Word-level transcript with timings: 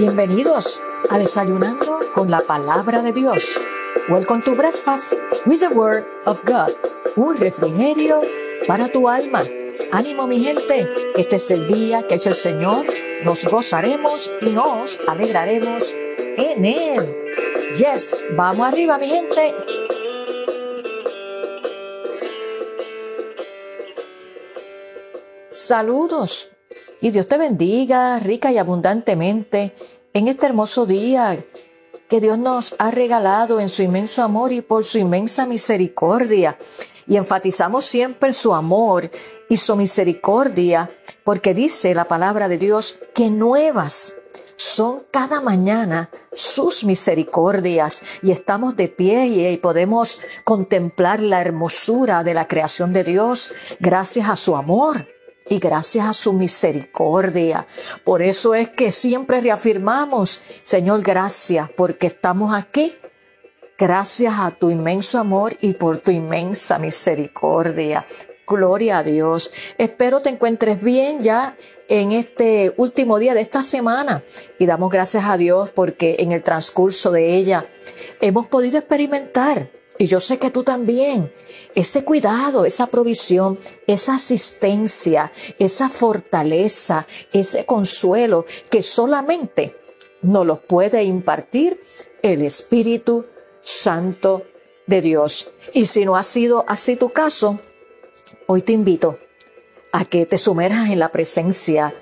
Bienvenidos 0.00 0.80
a 1.10 1.18
Desayunando 1.18 2.00
con 2.14 2.30
la 2.30 2.40
Palabra 2.40 3.02
de 3.02 3.12
Dios. 3.12 3.60
Welcome 4.08 4.40
to 4.44 4.54
Breakfast 4.54 5.12
with 5.44 5.60
the 5.60 5.68
Word 5.68 6.06
of 6.24 6.42
God. 6.46 6.70
Un 7.16 7.36
refrigerio 7.36 8.22
para 8.66 8.88
tu 8.88 9.10
alma. 9.10 9.44
Ánimo 9.92 10.26
mi 10.26 10.42
gente, 10.42 10.88
este 11.18 11.36
es 11.36 11.50
el 11.50 11.68
día 11.68 12.06
que 12.06 12.14
hecho 12.14 12.30
el 12.30 12.34
Señor. 12.34 12.86
Nos 13.24 13.44
gozaremos 13.44 14.30
y 14.40 14.46
nos 14.46 14.98
alegraremos 15.06 15.92
en 15.92 16.64
Él. 16.64 17.14
Yes, 17.76 18.16
vamos 18.34 18.68
arriba 18.68 18.96
mi 18.96 19.06
gente. 19.06 19.54
Saludos 25.50 26.50
y 27.00 27.10
Dios 27.10 27.26
te 27.26 27.38
bendiga 27.38 28.18
rica 28.18 28.52
y 28.52 28.58
abundantemente 28.58 29.72
en 30.12 30.28
este 30.28 30.46
hermoso 30.46 30.86
día 30.86 31.38
que 32.08 32.20
Dios 32.20 32.38
nos 32.38 32.74
ha 32.78 32.90
regalado 32.90 33.60
en 33.60 33.68
su 33.68 33.82
inmenso 33.82 34.22
amor 34.22 34.52
y 34.52 34.62
por 34.62 34.84
su 34.84 34.98
inmensa 34.98 35.46
misericordia. 35.46 36.58
Y 37.06 37.16
enfatizamos 37.16 37.84
siempre 37.84 38.32
su 38.32 38.54
amor 38.54 39.10
y 39.48 39.56
su 39.56 39.76
misericordia, 39.76 40.90
porque 41.24 41.54
dice 41.54 41.94
la 41.94 42.06
palabra 42.06 42.48
de 42.48 42.58
Dios 42.58 42.98
que 43.14 43.30
nuevas 43.30 44.14
son 44.56 45.04
cada 45.10 45.40
mañana 45.40 46.10
sus 46.32 46.84
misericordias 46.84 48.02
y 48.22 48.30
estamos 48.30 48.76
de 48.76 48.88
pie 48.88 49.26
y 49.26 49.56
podemos 49.56 50.18
contemplar 50.44 51.20
la 51.20 51.40
hermosura 51.40 52.22
de 52.24 52.34
la 52.34 52.46
creación 52.46 52.92
de 52.92 53.04
Dios 53.04 53.52
gracias 53.80 54.28
a 54.28 54.36
su 54.36 54.56
amor 54.56 55.06
y 55.48 55.58
gracias 55.58 56.06
a 56.06 56.12
su 56.12 56.32
misericordia. 56.32 57.66
Por 58.04 58.22
eso 58.22 58.54
es 58.54 58.68
que 58.68 58.92
siempre 58.92 59.40
reafirmamos, 59.40 60.40
Señor, 60.64 61.02
gracias 61.02 61.70
porque 61.76 62.06
estamos 62.06 62.54
aquí. 62.54 62.94
Gracias 63.76 64.34
a 64.38 64.50
tu 64.50 64.68
inmenso 64.68 65.18
amor 65.18 65.56
y 65.60 65.72
por 65.72 65.98
tu 65.98 66.10
inmensa 66.10 66.78
misericordia. 66.78 68.06
Gloria 68.46 68.98
a 68.98 69.02
Dios. 69.02 69.52
Espero 69.78 70.20
te 70.20 70.28
encuentres 70.28 70.82
bien 70.82 71.22
ya 71.22 71.56
en 71.88 72.12
este 72.12 72.74
último 72.76 73.18
día 73.18 73.32
de 73.32 73.40
esta 73.40 73.62
semana 73.62 74.22
y 74.58 74.66
damos 74.66 74.90
gracias 74.90 75.24
a 75.24 75.36
Dios 75.36 75.70
porque 75.70 76.16
en 76.18 76.32
el 76.32 76.42
transcurso 76.42 77.10
de 77.10 77.34
ella 77.36 77.66
hemos 78.20 78.48
podido 78.48 78.78
experimentar 78.78 79.70
y 80.00 80.06
yo 80.06 80.18
sé 80.18 80.38
que 80.38 80.50
tú 80.50 80.64
también, 80.64 81.30
ese 81.74 82.04
cuidado, 82.04 82.64
esa 82.64 82.86
provisión, 82.86 83.58
esa 83.86 84.14
asistencia, 84.14 85.30
esa 85.58 85.90
fortaleza, 85.90 87.06
ese 87.34 87.66
consuelo 87.66 88.46
que 88.70 88.82
solamente 88.82 89.76
nos 90.22 90.46
lo 90.46 90.62
puede 90.62 91.04
impartir 91.04 91.82
el 92.22 92.40
Espíritu 92.40 93.26
Santo 93.60 94.46
de 94.86 95.02
Dios. 95.02 95.50
Y 95.74 95.84
si 95.84 96.06
no 96.06 96.16
ha 96.16 96.22
sido 96.22 96.64
así 96.66 96.96
tu 96.96 97.10
caso, 97.10 97.58
hoy 98.46 98.62
te 98.62 98.72
invito 98.72 99.18
a 99.92 100.06
que 100.06 100.24
te 100.24 100.38
sumerjas 100.38 100.88
en 100.88 100.98
la 100.98 101.12
presencia 101.12 101.94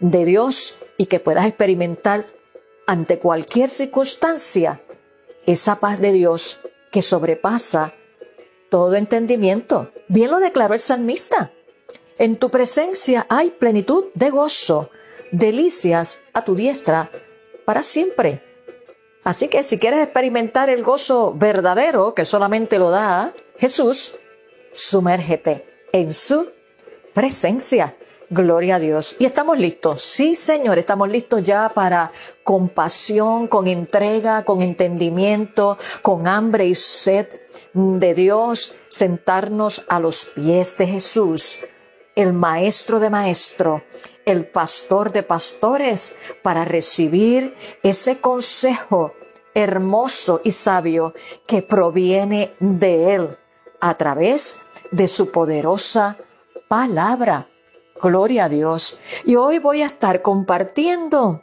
de 0.00 0.24
Dios 0.24 0.76
y 0.96 1.06
que 1.06 1.20
puedas 1.20 1.46
experimentar 1.46 2.24
ante 2.88 3.20
cualquier 3.20 3.70
circunstancia 3.70 4.82
esa 5.46 5.78
paz 5.78 6.00
de 6.00 6.10
Dios 6.10 6.58
que 6.94 7.02
sobrepasa 7.02 7.92
todo 8.70 8.94
entendimiento. 8.94 9.90
Bien 10.06 10.30
lo 10.30 10.38
declaró 10.38 10.74
el 10.74 10.80
salmista. 10.80 11.50
En 12.18 12.36
tu 12.36 12.50
presencia 12.50 13.26
hay 13.28 13.50
plenitud 13.50 14.10
de 14.14 14.30
gozo, 14.30 14.90
delicias 15.32 16.20
a 16.32 16.44
tu 16.44 16.54
diestra 16.54 17.10
para 17.64 17.82
siempre. 17.82 18.44
Así 19.24 19.48
que 19.48 19.64
si 19.64 19.80
quieres 19.80 20.04
experimentar 20.04 20.70
el 20.70 20.84
gozo 20.84 21.34
verdadero 21.34 22.14
que 22.14 22.24
solamente 22.24 22.78
lo 22.78 22.90
da 22.90 23.34
Jesús, 23.58 24.14
sumérgete 24.72 25.66
en 25.90 26.14
su 26.14 26.46
presencia. 27.12 27.96
Gloria 28.30 28.76
a 28.76 28.78
Dios. 28.78 29.16
Y 29.18 29.26
estamos 29.26 29.58
listos. 29.58 30.02
Sí, 30.02 30.34
Señor, 30.34 30.78
estamos 30.78 31.08
listos 31.08 31.42
ya 31.42 31.68
para 31.68 32.10
compasión, 32.42 33.46
con 33.48 33.66
entrega, 33.66 34.44
con 34.44 34.62
entendimiento, 34.62 35.76
con 36.02 36.26
hambre 36.26 36.66
y 36.66 36.74
sed 36.74 37.28
de 37.74 38.14
Dios, 38.14 38.74
sentarnos 38.88 39.84
a 39.88 40.00
los 40.00 40.26
pies 40.26 40.76
de 40.78 40.86
Jesús, 40.86 41.58
el 42.14 42.32
Maestro 42.32 43.00
de 43.00 43.10
Maestro, 43.10 43.82
el 44.24 44.46
Pastor 44.46 45.12
de 45.12 45.22
Pastores, 45.22 46.14
para 46.42 46.64
recibir 46.64 47.54
ese 47.82 48.18
consejo 48.18 49.14
hermoso 49.54 50.40
y 50.44 50.52
sabio 50.52 51.14
que 51.46 51.62
proviene 51.62 52.54
de 52.58 53.14
Él 53.14 53.38
a 53.80 53.96
través 53.96 54.60
de 54.90 55.08
su 55.08 55.30
poderosa 55.30 56.16
palabra. 56.68 57.48
Gloria 58.00 58.46
a 58.46 58.48
Dios. 58.48 59.00
Y 59.24 59.36
hoy 59.36 59.58
voy 59.58 59.82
a 59.82 59.86
estar 59.86 60.22
compartiendo 60.22 61.40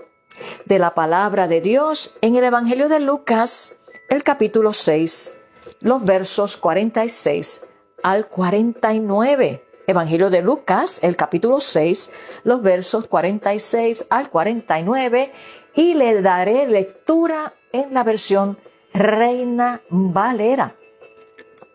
de 0.66 0.79
la 0.79 0.94
palabra 0.94 1.47
de 1.47 1.62
Dios 1.62 2.16
en 2.22 2.35
el 2.35 2.44
Evangelio 2.44 2.89
de 2.89 3.00
Lucas, 3.00 3.78
el 4.09 4.23
capítulo 4.23 4.73
6, 4.73 5.34
los 5.81 6.03
versos 6.03 6.57
46 6.57 7.63
al 8.03 8.28
49. 8.28 9.66
Evangelio 9.88 10.29
de 10.29 10.41
Lucas, 10.41 11.00
el 11.01 11.16
capítulo 11.16 11.59
6, 11.59 12.12
los 12.44 12.62
versos 12.62 13.07
46 13.07 14.07
al 14.09 14.29
49, 14.29 15.31
y 15.73 15.95
le 15.95 16.22
daré 16.22 16.68
lectura 16.68 17.53
en 17.72 17.94
la 17.94 18.03
versión 18.03 18.57
Reina 18.94 19.81
Valera. 19.89 20.75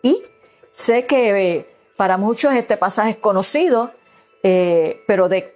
Y 0.01 0.23
sé 0.71 1.05
que 1.05 1.55
eh, 1.55 1.75
para 1.95 2.17
muchos 2.17 2.53
este 2.53 2.77
pasaje 2.77 3.11
es 3.11 3.17
conocido, 3.17 3.91
eh, 4.43 5.03
pero 5.07 5.27
de 5.27 5.55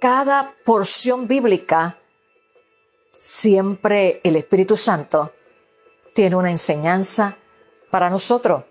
cada 0.00 0.54
porción 0.64 1.28
bíblica, 1.28 1.98
siempre 3.16 4.20
el 4.24 4.36
Espíritu 4.36 4.76
Santo 4.76 5.32
tiene 6.12 6.36
una 6.36 6.50
enseñanza 6.50 7.36
para 7.90 8.10
nosotros. 8.10 8.64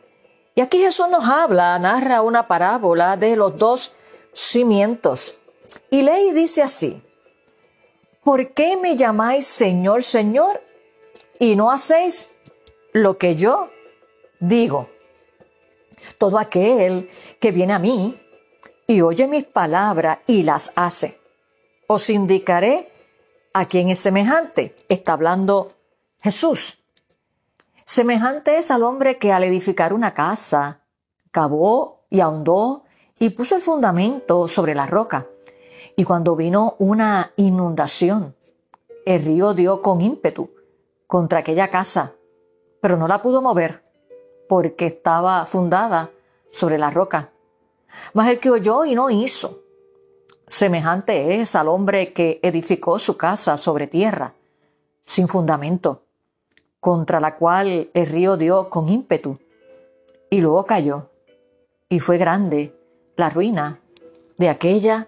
Y 0.55 0.61
aquí 0.61 0.79
Jesús 0.79 1.07
nos 1.09 1.23
habla, 1.25 1.79
narra 1.79 2.21
una 2.21 2.47
parábola 2.47 3.15
de 3.15 3.35
los 3.35 3.55
dos 3.57 3.95
cimientos. 4.33 5.37
Y 5.89 6.01
lee 6.01 6.29
y 6.29 6.33
dice 6.33 6.61
así, 6.61 7.01
¿por 8.23 8.53
qué 8.53 8.75
me 8.75 8.95
llamáis 8.95 9.47
Señor, 9.47 10.03
Señor 10.03 10.61
y 11.39 11.55
no 11.55 11.71
hacéis 11.71 12.29
lo 12.91 13.17
que 13.17 13.35
yo 13.35 13.69
digo? 14.39 14.89
Todo 16.17 16.37
aquel 16.37 17.09
que 17.39 17.51
viene 17.51 17.73
a 17.73 17.79
mí 17.79 18.20
y 18.91 19.01
oye 19.01 19.25
mis 19.25 19.45
palabras 19.45 20.19
y 20.27 20.43
las 20.43 20.73
hace. 20.75 21.17
Os 21.87 22.09
indicaré 22.09 22.91
a 23.53 23.65
quién 23.65 23.87
es 23.87 23.99
semejante. 23.99 24.75
Está 24.89 25.13
hablando 25.13 25.71
Jesús. 26.19 26.77
Semejante 27.85 28.57
es 28.57 28.69
al 28.69 28.83
hombre 28.83 29.17
que 29.17 29.31
al 29.31 29.45
edificar 29.45 29.93
una 29.93 30.13
casa, 30.13 30.81
cavó 31.31 32.03
y 32.09 32.19
ahondó 32.19 32.83
y 33.17 33.29
puso 33.29 33.55
el 33.55 33.61
fundamento 33.61 34.49
sobre 34.49 34.75
la 34.75 34.87
roca. 34.87 35.25
Y 35.95 36.03
cuando 36.03 36.35
vino 36.35 36.75
una 36.77 37.31
inundación, 37.37 38.35
el 39.05 39.23
río 39.23 39.53
dio 39.53 39.81
con 39.81 40.01
ímpetu 40.01 40.51
contra 41.07 41.39
aquella 41.39 41.69
casa, 41.69 42.15
pero 42.81 42.97
no 42.97 43.07
la 43.07 43.21
pudo 43.21 43.41
mover 43.41 43.83
porque 44.49 44.85
estaba 44.85 45.45
fundada 45.45 46.09
sobre 46.51 46.77
la 46.77 46.91
roca. 46.91 47.31
Mas 48.13 48.29
el 48.29 48.39
que 48.39 48.49
oyó 48.49 48.85
y 48.85 48.95
no 48.95 49.09
hizo, 49.09 49.63
semejante 50.47 51.39
es 51.39 51.55
al 51.55 51.67
hombre 51.67 52.13
que 52.13 52.39
edificó 52.43 52.99
su 52.99 53.17
casa 53.17 53.57
sobre 53.57 53.87
tierra, 53.87 54.33
sin 55.05 55.27
fundamento, 55.27 56.03
contra 56.79 57.19
la 57.19 57.37
cual 57.37 57.89
el 57.93 58.05
río 58.07 58.37
dio 58.37 58.69
con 58.69 58.89
ímpetu, 58.89 59.39
y 60.29 60.41
luego 60.41 60.65
cayó, 60.65 61.09
y 61.89 61.99
fue 61.99 62.17
grande 62.17 62.75
la 63.15 63.29
ruina 63.29 63.79
de 64.37 64.49
aquella 64.49 65.07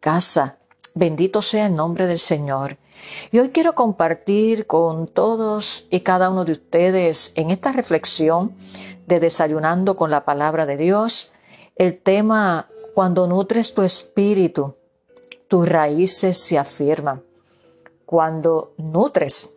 casa. 0.00 0.58
Bendito 0.94 1.42
sea 1.42 1.66
el 1.66 1.76
nombre 1.76 2.06
del 2.06 2.18
Señor. 2.18 2.78
Y 3.30 3.38
hoy 3.38 3.50
quiero 3.50 3.74
compartir 3.74 4.66
con 4.66 5.06
todos 5.06 5.86
y 5.90 6.00
cada 6.00 6.30
uno 6.30 6.44
de 6.44 6.52
ustedes 6.52 7.32
en 7.34 7.50
esta 7.50 7.72
reflexión 7.72 8.54
de 9.06 9.20
desayunando 9.20 9.96
con 9.96 10.10
la 10.10 10.24
palabra 10.24 10.66
de 10.66 10.76
Dios, 10.76 11.32
el 11.76 11.98
tema, 11.98 12.68
cuando 12.94 13.26
nutres 13.26 13.72
tu 13.74 13.82
espíritu, 13.82 14.74
tus 15.46 15.68
raíces 15.68 16.38
se 16.38 16.58
afirman. 16.58 17.22
Cuando 18.04 18.74
nutres 18.78 19.54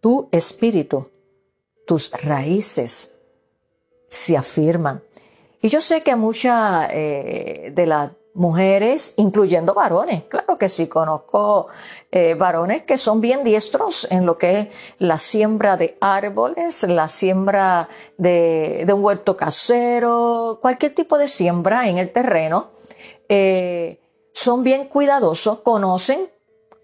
tu 0.00 0.28
espíritu, 0.32 1.08
tus 1.86 2.10
raíces 2.10 3.14
se 4.08 4.36
afirman. 4.36 5.02
Y 5.62 5.68
yo 5.68 5.80
sé 5.80 6.02
que 6.02 6.16
muchas 6.16 6.88
eh, 6.92 7.72
de 7.74 7.86
las 7.86 8.10
mujeres, 8.36 9.14
incluyendo 9.16 9.74
varones. 9.74 10.24
Claro 10.24 10.58
que 10.58 10.68
sí, 10.68 10.86
conozco 10.86 11.66
eh, 12.12 12.34
varones 12.34 12.82
que 12.82 12.98
son 12.98 13.20
bien 13.20 13.42
diestros 13.42 14.06
en 14.10 14.26
lo 14.26 14.36
que 14.36 14.60
es 14.60 14.68
la 14.98 15.18
siembra 15.18 15.76
de 15.76 15.96
árboles, 16.00 16.82
la 16.84 17.08
siembra 17.08 17.88
de, 18.18 18.86
un 18.92 19.02
huerto 19.02 19.36
casero, 19.36 20.58
cualquier 20.60 20.94
tipo 20.94 21.18
de 21.18 21.28
siembra 21.28 21.88
en 21.88 21.98
el 21.98 22.12
terreno. 22.12 22.70
Eh, 23.28 24.00
son 24.32 24.62
bien 24.62 24.86
cuidadosos, 24.86 25.60
conocen 25.60 26.30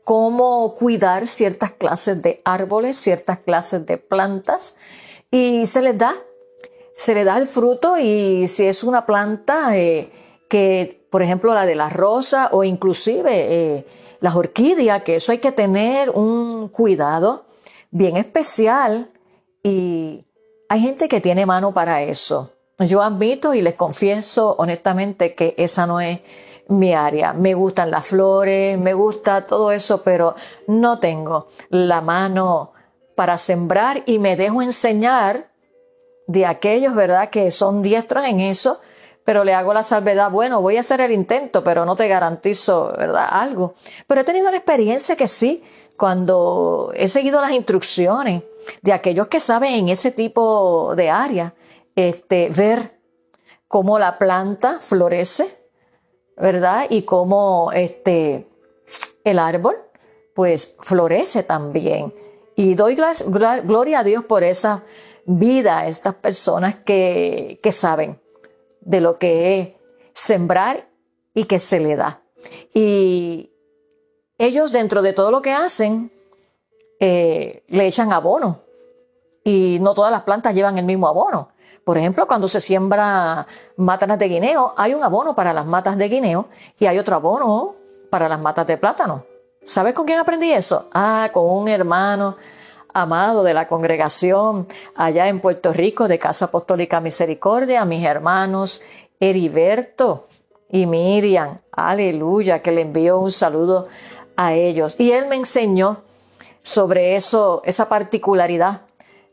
cómo 0.04 0.74
cuidar 0.74 1.26
ciertas 1.26 1.72
clases 1.72 2.22
de 2.22 2.40
árboles, 2.44 2.96
ciertas 2.96 3.40
clases 3.40 3.84
de 3.86 3.98
plantas 3.98 4.74
y 5.30 5.66
se 5.66 5.82
les 5.82 5.96
da, 5.96 6.14
se 6.96 7.14
les 7.14 7.24
da 7.24 7.36
el 7.36 7.46
fruto 7.46 7.98
y 7.98 8.48
si 8.48 8.64
es 8.64 8.82
una 8.82 9.06
planta 9.06 9.76
eh, 9.76 10.10
que, 10.48 11.01
por 11.12 11.22
ejemplo, 11.22 11.52
la 11.52 11.66
de 11.66 11.74
la 11.74 11.90
rosa 11.90 12.48
o 12.52 12.64
inclusive 12.64 13.30
eh, 13.32 13.86
las 14.20 14.34
orquídeas, 14.34 15.02
que 15.02 15.16
eso 15.16 15.30
hay 15.30 15.38
que 15.38 15.52
tener 15.52 16.08
un 16.08 16.68
cuidado 16.68 17.44
bien 17.90 18.16
especial 18.16 19.10
y 19.62 20.24
hay 20.70 20.80
gente 20.80 21.08
que 21.08 21.20
tiene 21.20 21.44
mano 21.44 21.74
para 21.74 22.00
eso. 22.00 22.52
Yo 22.78 23.02
admito 23.02 23.52
y 23.52 23.60
les 23.60 23.74
confieso 23.74 24.56
honestamente 24.58 25.34
que 25.34 25.54
esa 25.58 25.86
no 25.86 26.00
es 26.00 26.20
mi 26.68 26.94
área. 26.94 27.34
Me 27.34 27.52
gustan 27.52 27.90
las 27.90 28.06
flores, 28.06 28.78
me 28.78 28.94
gusta 28.94 29.44
todo 29.44 29.70
eso, 29.70 30.02
pero 30.02 30.34
no 30.66 30.98
tengo 30.98 31.46
la 31.68 32.00
mano 32.00 32.72
para 33.14 33.36
sembrar 33.36 34.02
y 34.06 34.18
me 34.18 34.34
dejo 34.34 34.62
enseñar 34.62 35.50
de 36.26 36.46
aquellos, 36.46 36.94
¿verdad?, 36.94 37.28
que 37.28 37.50
son 37.50 37.82
diestros 37.82 38.24
en 38.24 38.40
eso, 38.40 38.80
pero 39.24 39.44
le 39.44 39.54
hago 39.54 39.72
la 39.72 39.82
salvedad, 39.82 40.30
bueno, 40.30 40.60
voy 40.60 40.76
a 40.76 40.80
hacer 40.80 41.00
el 41.00 41.12
intento, 41.12 41.62
pero 41.62 41.84
no 41.84 41.94
te 41.94 42.08
garantizo, 42.08 42.92
¿verdad?, 42.98 43.28
algo. 43.30 43.74
Pero 44.06 44.20
he 44.20 44.24
tenido 44.24 44.50
la 44.50 44.56
experiencia 44.56 45.16
que 45.16 45.28
sí, 45.28 45.62
cuando 45.96 46.92
he 46.94 47.08
seguido 47.08 47.40
las 47.40 47.52
instrucciones 47.52 48.42
de 48.80 48.92
aquellos 48.92 49.28
que 49.28 49.38
saben 49.38 49.74
en 49.74 49.88
ese 49.88 50.10
tipo 50.10 50.94
de 50.96 51.10
área, 51.10 51.54
este, 51.94 52.48
ver 52.48 52.98
cómo 53.68 53.98
la 53.98 54.18
planta 54.18 54.80
florece, 54.80 55.46
¿verdad? 56.36 56.86
Y 56.88 57.02
cómo 57.02 57.70
este, 57.72 58.48
el 59.22 59.38
árbol, 59.38 59.76
pues, 60.34 60.74
florece 60.80 61.44
también. 61.44 62.12
Y 62.56 62.74
doy 62.74 62.98
gloria 63.26 64.00
a 64.00 64.04
Dios 64.04 64.24
por 64.24 64.42
esa 64.42 64.82
vida, 65.24 65.86
estas 65.86 66.16
personas 66.16 66.74
que, 66.76 67.60
que 67.62 67.70
saben 67.70 68.21
de 68.84 69.00
lo 69.00 69.18
que 69.18 69.60
es 69.60 69.68
sembrar 70.14 70.88
y 71.34 71.44
que 71.44 71.58
se 71.58 71.80
le 71.80 71.96
da. 71.96 72.20
Y 72.74 73.50
ellos 74.38 74.72
dentro 74.72 75.02
de 75.02 75.12
todo 75.12 75.30
lo 75.30 75.42
que 75.42 75.52
hacen, 75.52 76.12
eh, 77.00 77.64
le 77.68 77.86
echan 77.86 78.12
abono. 78.12 78.60
Y 79.44 79.78
no 79.80 79.94
todas 79.94 80.12
las 80.12 80.22
plantas 80.22 80.54
llevan 80.54 80.78
el 80.78 80.84
mismo 80.84 81.08
abono. 81.08 81.50
Por 81.84 81.98
ejemplo, 81.98 82.28
cuando 82.28 82.46
se 82.46 82.60
siembra 82.60 83.46
matas 83.76 84.18
de 84.18 84.28
guineo, 84.28 84.72
hay 84.76 84.94
un 84.94 85.02
abono 85.02 85.34
para 85.34 85.52
las 85.52 85.66
matas 85.66 85.96
de 85.98 86.08
guineo 86.08 86.48
y 86.78 86.86
hay 86.86 86.98
otro 86.98 87.16
abono 87.16 87.74
para 88.08 88.28
las 88.28 88.40
matas 88.40 88.66
de 88.68 88.76
plátano. 88.76 89.24
¿Sabes 89.64 89.94
con 89.94 90.06
quién 90.06 90.18
aprendí 90.18 90.52
eso? 90.52 90.88
Ah, 90.92 91.28
con 91.32 91.44
un 91.44 91.68
hermano 91.68 92.36
amado 92.94 93.42
de 93.42 93.54
la 93.54 93.66
congregación 93.66 94.66
allá 94.94 95.28
en 95.28 95.40
Puerto 95.40 95.72
Rico 95.72 96.08
de 96.08 96.18
Casa 96.18 96.46
Apostólica 96.46 97.00
Misericordia, 97.00 97.84
mis 97.84 98.04
hermanos 98.04 98.82
Heriberto 99.20 100.26
y 100.70 100.86
Miriam, 100.86 101.56
aleluya, 101.70 102.62
que 102.62 102.72
le 102.72 102.80
envío 102.80 103.18
un 103.18 103.30
saludo 103.30 103.86
a 104.36 104.54
ellos. 104.54 104.96
Y 104.98 105.12
él 105.12 105.26
me 105.26 105.36
enseñó 105.36 106.02
sobre 106.62 107.16
eso, 107.16 107.62
esa 107.64 107.88
particularidad 107.88 108.82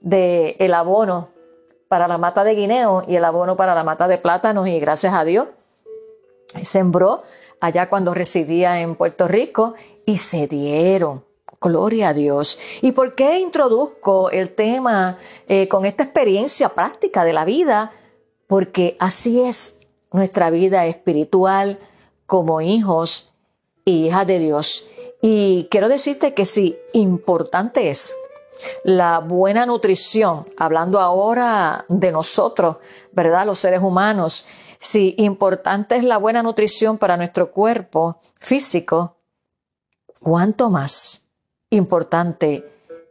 del 0.01 0.55
el 0.59 0.73
abono 0.73 1.29
para 1.87 2.07
la 2.07 2.17
mata 2.17 2.43
de 2.43 2.55
guineo 2.55 3.03
y 3.07 3.15
el 3.15 3.25
abono 3.25 3.57
para 3.57 3.73
la 3.73 3.83
mata 3.83 4.07
de 4.07 4.17
plátanos 4.17 4.67
y 4.67 4.79
gracias 4.79 5.13
a 5.13 5.23
Dios 5.23 5.47
sembró 6.63 7.23
allá 7.59 7.89
cuando 7.89 8.13
residía 8.13 8.81
en 8.81 8.95
Puerto 8.95 9.27
Rico 9.27 9.75
y 10.05 10.17
se 10.17 10.47
dieron. 10.47 11.28
Gloria 11.61 12.09
a 12.09 12.13
Dios. 12.13 12.57
¿Y 12.81 12.93
por 12.93 13.15
qué 13.15 13.39
introduzco 13.39 14.29
el 14.29 14.51
tema 14.55 15.17
eh, 15.47 15.67
con 15.67 15.85
esta 15.85 16.03
experiencia 16.03 16.69
práctica 16.69 17.25
de 17.25 17.33
la 17.33 17.43
vida? 17.43 17.91
Porque 18.47 18.95
así 18.99 19.41
es 19.41 19.79
nuestra 20.11 20.51
vida 20.51 20.85
espiritual 20.85 21.77
como 22.25 22.61
hijos 22.61 23.33
y 23.83 24.07
hijas 24.07 24.25
de 24.25 24.39
Dios. 24.39 24.87
Y 25.21 25.67
quiero 25.69 25.89
decirte 25.89 26.33
que 26.33 26.45
sí, 26.45 26.77
importante 26.93 27.89
es 27.89 28.13
la 28.85 29.19
buena 29.19 29.65
nutrición, 29.65 30.45
hablando 30.57 30.99
ahora 30.99 31.85
de 31.89 32.11
nosotros, 32.11 32.77
¿verdad? 33.11 33.45
Los 33.45 33.59
seres 33.59 33.81
humanos. 33.81 34.47
Si 34.79 35.13
importante 35.17 35.97
es 35.97 36.05
la 36.05 36.17
buena 36.17 36.41
nutrición 36.41 36.97
para 36.97 37.17
nuestro 37.17 37.51
cuerpo 37.51 38.21
físico, 38.39 39.17
¿cuánto 40.21 40.69
más 40.69 41.28
importante 41.69 42.65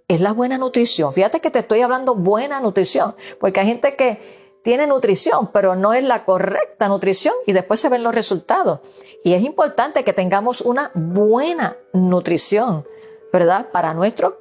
es 0.09 0.21
la 0.21 0.33
buena 0.33 0.59
nutrición? 0.59 1.13
Fíjate 1.13 1.41
que 1.41 1.51
te 1.51 1.61
estoy 1.61 1.83
hablando 1.83 2.15
buena 2.15 2.61
nutrición, 2.61 3.15
porque 3.39 3.61
hay 3.61 3.67
gente 3.67 3.97
que 3.97 4.19
tiene 4.63 4.87
nutrición, 4.87 5.51
pero 5.53 5.77
no 5.77 5.95
es 5.95 6.05
la 6.05 6.25
correcta 6.25 6.89
nutrición 6.89 7.35
y 7.47 7.53
después 7.53 7.81
se 7.81 7.89
ven 7.89 8.03
los 8.03 8.15
resultados. 8.15 8.81
Y 9.25 9.33
es 9.35 9.43
importante 9.43 10.05
que 10.05 10.13
tengamos 10.13 10.61
una 10.61 10.91
buena 10.95 11.77
nutrición, 11.93 12.87
¿verdad? 13.33 13.71
Para 13.71 13.95
nuestro 13.95 14.39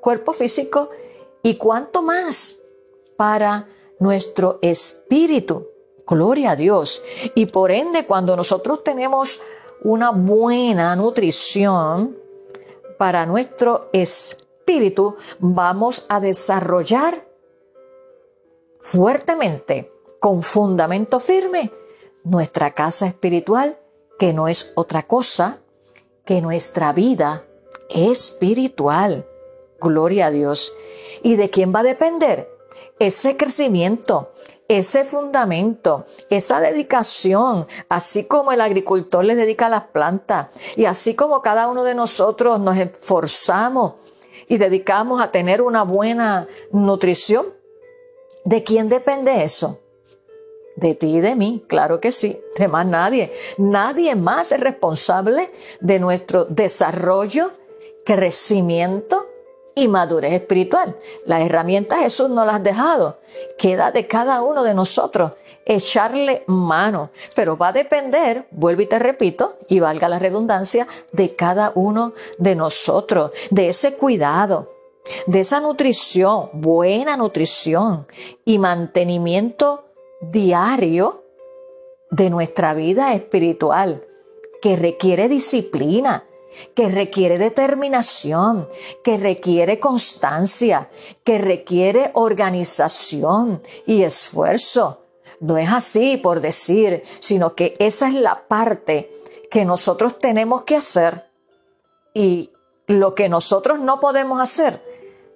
cuerpo 0.00 0.32
físico 0.32 0.88
y 1.42 1.56
cuánto 1.56 2.02
más 2.02 2.58
para 3.16 3.68
nuestro 3.98 4.58
espíritu. 4.62 5.68
Gloria 6.06 6.52
a 6.52 6.56
Dios. 6.56 7.02
Y 7.34 7.46
por 7.46 7.70
ende, 7.70 8.04
cuando 8.04 8.36
nosotros 8.36 8.82
tenemos 8.82 9.40
una 9.82 10.10
buena 10.10 10.94
nutrición 10.96 12.19
para 13.00 13.24
nuestro 13.24 13.88
espíritu, 13.94 15.16
vamos 15.38 16.04
a 16.10 16.20
desarrollar 16.20 17.26
fuertemente, 18.82 19.90
con 20.18 20.42
fundamento 20.42 21.18
firme, 21.18 21.70
nuestra 22.24 22.74
casa 22.74 23.06
espiritual, 23.06 23.78
que 24.18 24.34
no 24.34 24.48
es 24.48 24.74
otra 24.74 25.04
cosa 25.04 25.60
que 26.26 26.42
nuestra 26.42 26.92
vida 26.92 27.46
espiritual. 27.88 29.26
Gloria 29.80 30.26
a 30.26 30.30
Dios. 30.30 30.70
¿Y 31.22 31.36
de 31.36 31.48
quién 31.48 31.74
va 31.74 31.78
a 31.80 31.84
depender? 31.84 32.50
Ese 32.98 33.38
crecimiento, 33.38 34.34
ese 34.70 35.02
fundamento, 35.04 36.04
esa 36.28 36.60
dedicación, 36.60 37.66
así 37.88 38.26
como 38.26 38.52
el 38.52 38.60
agricultor 38.60 39.24
le 39.24 39.34
dedica 39.34 39.66
a 39.66 39.68
las 39.68 39.82
plantas 39.88 40.54
y 40.76 40.84
así 40.84 41.16
como 41.16 41.42
cada 41.42 41.66
uno 41.66 41.82
de 41.82 41.96
nosotros 41.96 42.60
nos 42.60 42.76
esforzamos 42.76 43.94
y 44.46 44.58
dedicamos 44.58 45.20
a 45.20 45.32
tener 45.32 45.60
una 45.60 45.82
buena 45.82 46.46
nutrición, 46.70 47.46
¿de 48.44 48.62
quién 48.62 48.88
depende 48.88 49.42
eso? 49.42 49.80
De 50.76 50.94
ti 50.94 51.16
y 51.16 51.20
de 51.20 51.34
mí, 51.34 51.64
claro 51.66 52.00
que 52.00 52.12
sí, 52.12 52.40
de 52.56 52.68
más 52.68 52.86
nadie. 52.86 53.32
Nadie 53.58 54.14
más 54.14 54.52
es 54.52 54.60
responsable 54.60 55.50
de 55.80 55.98
nuestro 55.98 56.44
desarrollo, 56.44 57.50
crecimiento 58.04 59.29
y 59.80 59.88
madurez 59.88 60.32
espiritual. 60.34 60.94
Las 61.24 61.42
herramientas 61.42 62.00
Jesús 62.00 62.28
nos 62.30 62.46
las 62.46 62.56
ha 62.56 62.60
dejado. 62.60 63.18
Queda 63.56 63.90
de 63.90 64.06
cada 64.06 64.42
uno 64.42 64.62
de 64.62 64.74
nosotros 64.74 65.32
echarle 65.64 66.42
mano. 66.46 67.10
Pero 67.34 67.56
va 67.56 67.68
a 67.68 67.72
depender, 67.72 68.46
vuelvo 68.50 68.82
y 68.82 68.86
te 68.86 68.98
repito, 68.98 69.56
y 69.68 69.80
valga 69.80 70.08
la 70.08 70.18
redundancia, 70.18 70.86
de 71.12 71.34
cada 71.34 71.72
uno 71.74 72.12
de 72.38 72.54
nosotros, 72.54 73.30
de 73.50 73.68
ese 73.68 73.94
cuidado, 73.94 74.72
de 75.26 75.40
esa 75.40 75.60
nutrición, 75.60 76.50
buena 76.52 77.16
nutrición 77.16 78.06
y 78.44 78.58
mantenimiento 78.58 79.86
diario 80.20 81.24
de 82.10 82.28
nuestra 82.28 82.74
vida 82.74 83.14
espiritual, 83.14 84.04
que 84.60 84.76
requiere 84.76 85.28
disciplina, 85.28 86.24
que 86.74 86.88
requiere 86.88 87.38
determinación, 87.38 88.68
que 89.04 89.16
requiere 89.16 89.78
constancia, 89.78 90.88
que 91.24 91.38
requiere 91.38 92.10
organización 92.14 93.62
y 93.86 94.02
esfuerzo. 94.02 95.06
No 95.40 95.56
es 95.56 95.70
así 95.70 96.16
por 96.16 96.40
decir, 96.40 97.02
sino 97.20 97.54
que 97.54 97.74
esa 97.78 98.08
es 98.08 98.14
la 98.14 98.46
parte 98.46 99.10
que 99.50 99.64
nosotros 99.64 100.18
tenemos 100.18 100.62
que 100.62 100.76
hacer 100.76 101.26
y 102.14 102.50
lo 102.86 103.14
que 103.14 103.28
nosotros 103.28 103.78
no 103.78 104.00
podemos 104.00 104.40
hacer, 104.40 104.82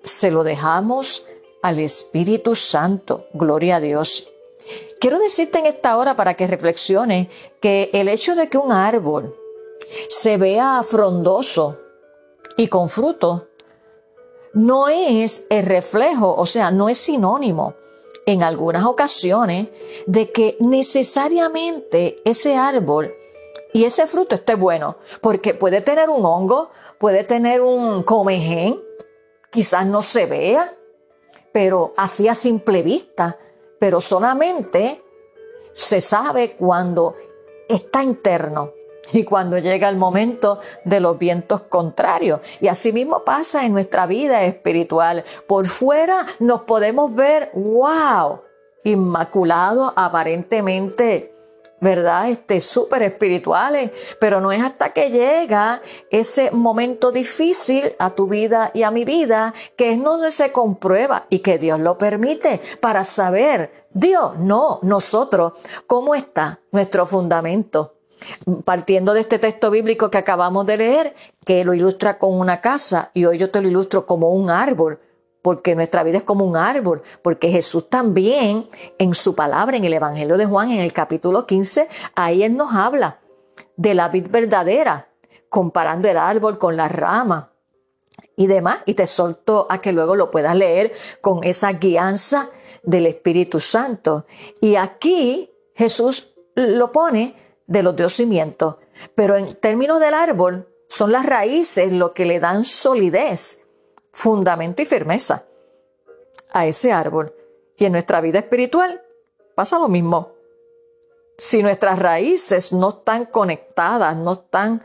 se 0.02 0.30
lo 0.30 0.44
dejamos 0.44 1.24
al 1.62 1.78
Espíritu 1.78 2.54
Santo, 2.56 3.26
gloria 3.32 3.76
a 3.76 3.80
Dios. 3.80 4.30
Quiero 5.00 5.18
decirte 5.18 5.58
en 5.58 5.66
esta 5.66 5.96
hora 5.96 6.16
para 6.16 6.34
que 6.34 6.46
reflexiones 6.46 7.28
que 7.60 7.90
el 7.92 8.08
hecho 8.08 8.34
de 8.34 8.48
que 8.48 8.58
un 8.58 8.72
árbol 8.72 9.34
se 10.08 10.36
vea 10.36 10.82
frondoso 10.82 11.78
y 12.56 12.68
con 12.68 12.88
fruto. 12.88 13.48
No 14.52 14.88
es 14.88 15.44
el 15.50 15.66
reflejo, 15.66 16.34
o 16.34 16.46
sea, 16.46 16.70
no 16.70 16.88
es 16.88 16.98
sinónimo 16.98 17.74
en 18.26 18.42
algunas 18.42 18.84
ocasiones 18.84 19.68
de 20.06 20.30
que 20.30 20.56
necesariamente 20.60 22.16
ese 22.24 22.56
árbol 22.56 23.14
y 23.72 23.84
ese 23.84 24.06
fruto 24.06 24.36
esté 24.36 24.54
bueno, 24.54 24.96
porque 25.20 25.52
puede 25.52 25.80
tener 25.80 26.08
un 26.08 26.24
hongo, 26.24 26.70
puede 26.98 27.24
tener 27.24 27.60
un 27.60 28.04
comején, 28.04 28.80
quizás 29.50 29.84
no 29.84 30.00
se 30.00 30.26
vea, 30.26 30.76
pero 31.52 31.92
así 31.96 32.28
a 32.28 32.36
simple 32.36 32.82
vista, 32.82 33.36
pero 33.80 34.00
solamente 34.00 35.02
se 35.72 36.00
sabe 36.00 36.54
cuando 36.54 37.16
está 37.68 38.04
interno 38.04 38.73
y 39.12 39.24
cuando 39.24 39.58
llega 39.58 39.88
el 39.88 39.96
momento 39.96 40.60
de 40.84 41.00
los 41.00 41.18
vientos 41.18 41.62
contrarios. 41.62 42.40
Y 42.60 42.68
así 42.68 42.92
mismo 42.92 43.24
pasa 43.24 43.64
en 43.64 43.72
nuestra 43.72 44.06
vida 44.06 44.42
espiritual. 44.44 45.24
Por 45.46 45.66
fuera 45.66 46.26
nos 46.38 46.62
podemos 46.62 47.14
ver, 47.14 47.50
wow, 47.54 48.40
inmaculado 48.84 49.92
aparentemente 49.96 51.34
¿verdad? 51.84 52.30
Este, 52.30 52.62
súper 52.62 53.02
espirituales, 53.02 53.90
pero 54.18 54.40
no 54.40 54.50
es 54.52 54.62
hasta 54.62 54.94
que 54.94 55.10
llega 55.10 55.82
ese 56.10 56.50
momento 56.50 57.12
difícil 57.12 57.94
a 57.98 58.10
tu 58.10 58.26
vida 58.26 58.70
y 58.72 58.84
a 58.84 58.90
mi 58.90 59.04
vida 59.04 59.52
que 59.76 59.92
es 59.92 60.02
donde 60.02 60.30
se 60.30 60.50
comprueba 60.50 61.26
y 61.28 61.40
que 61.40 61.58
Dios 61.58 61.78
lo 61.78 61.98
permite 61.98 62.60
para 62.80 63.04
saber, 63.04 63.86
Dios, 63.92 64.38
no, 64.38 64.78
nosotros, 64.82 65.52
cómo 65.86 66.14
está 66.14 66.60
nuestro 66.72 67.04
fundamento. 67.04 67.94
Partiendo 68.64 69.14
de 69.14 69.20
este 69.20 69.38
texto 69.38 69.70
bíblico 69.70 70.10
que 70.10 70.18
acabamos 70.18 70.66
de 70.66 70.76
leer, 70.76 71.14
que 71.44 71.64
lo 71.64 71.74
ilustra 71.74 72.18
con 72.18 72.38
una 72.38 72.60
casa 72.60 73.10
y 73.14 73.24
hoy 73.24 73.38
yo 73.38 73.50
te 73.50 73.60
lo 73.60 73.68
ilustro 73.68 74.06
como 74.06 74.30
un 74.30 74.50
árbol, 74.50 75.00
porque 75.42 75.74
nuestra 75.74 76.02
vida 76.02 76.18
es 76.18 76.24
como 76.24 76.44
un 76.44 76.56
árbol, 76.56 77.02
porque 77.20 77.50
Jesús 77.50 77.90
también 77.90 78.66
en 78.98 79.14
su 79.14 79.34
palabra, 79.34 79.76
en 79.76 79.84
el 79.84 79.92
Evangelio 79.92 80.38
de 80.38 80.46
Juan, 80.46 80.70
en 80.70 80.80
el 80.80 80.92
capítulo 80.92 81.46
15, 81.46 81.88
ahí 82.14 82.42
Él 82.42 82.56
nos 82.56 82.72
habla 82.74 83.20
de 83.76 83.94
la 83.94 84.08
vid 84.08 84.28
verdadera, 84.30 85.08
comparando 85.50 86.08
el 86.08 86.16
árbol 86.16 86.56
con 86.56 86.76
la 86.76 86.88
rama 86.88 87.52
y 88.36 88.46
demás, 88.46 88.78
y 88.86 88.94
te 88.94 89.06
solto 89.06 89.66
a 89.68 89.82
que 89.82 89.92
luego 89.92 90.16
lo 90.16 90.30
puedas 90.30 90.56
leer 90.56 90.92
con 91.20 91.44
esa 91.44 91.72
guianza 91.72 92.48
del 92.82 93.06
Espíritu 93.06 93.60
Santo. 93.60 94.26
Y 94.60 94.76
aquí 94.76 95.50
Jesús 95.74 96.34
lo 96.54 96.90
pone 96.90 97.34
de 97.66 97.82
los 97.82 97.96
dos 97.96 98.14
cimientos, 98.14 98.76
pero 99.14 99.36
en 99.36 99.52
términos 99.54 100.00
del 100.00 100.14
árbol 100.14 100.68
son 100.88 101.12
las 101.12 101.26
raíces 101.26 101.92
lo 101.92 102.12
que 102.12 102.24
le 102.24 102.40
dan 102.40 102.64
solidez 102.64 103.62
fundamento 104.12 104.82
y 104.82 104.84
firmeza 104.84 105.44
a 106.52 106.66
ese 106.66 106.92
árbol. 106.92 107.34
Y 107.76 107.84
en 107.84 107.92
nuestra 107.92 108.20
vida 108.20 108.38
espiritual 108.38 109.02
pasa 109.54 109.78
lo 109.78 109.88
mismo. 109.88 110.32
Si 111.36 111.62
nuestras 111.62 111.98
raíces 111.98 112.72
no 112.72 112.90
están 112.90 113.26
conectadas, 113.26 114.16
no 114.16 114.34
están 114.34 114.82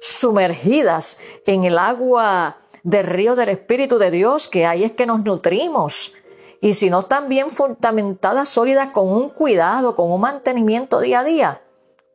sumergidas 0.00 1.18
en 1.46 1.64
el 1.64 1.78
agua 1.78 2.58
del 2.82 3.06
río 3.06 3.34
del 3.34 3.48
Espíritu 3.48 3.98
de 3.98 4.10
Dios, 4.10 4.46
que 4.46 4.66
ahí 4.66 4.84
es 4.84 4.92
que 4.92 5.06
nos 5.06 5.24
nutrimos, 5.24 6.12
y 6.60 6.74
si 6.74 6.90
no 6.90 7.00
están 7.00 7.28
bien 7.28 7.50
fundamentadas, 7.50 8.48
sólidas, 8.48 8.90
con 8.90 9.08
un 9.08 9.28
cuidado, 9.28 9.94
con 9.94 10.10
un 10.10 10.20
mantenimiento 10.20 11.00
día 11.00 11.20
a 11.20 11.24
día, 11.24 11.62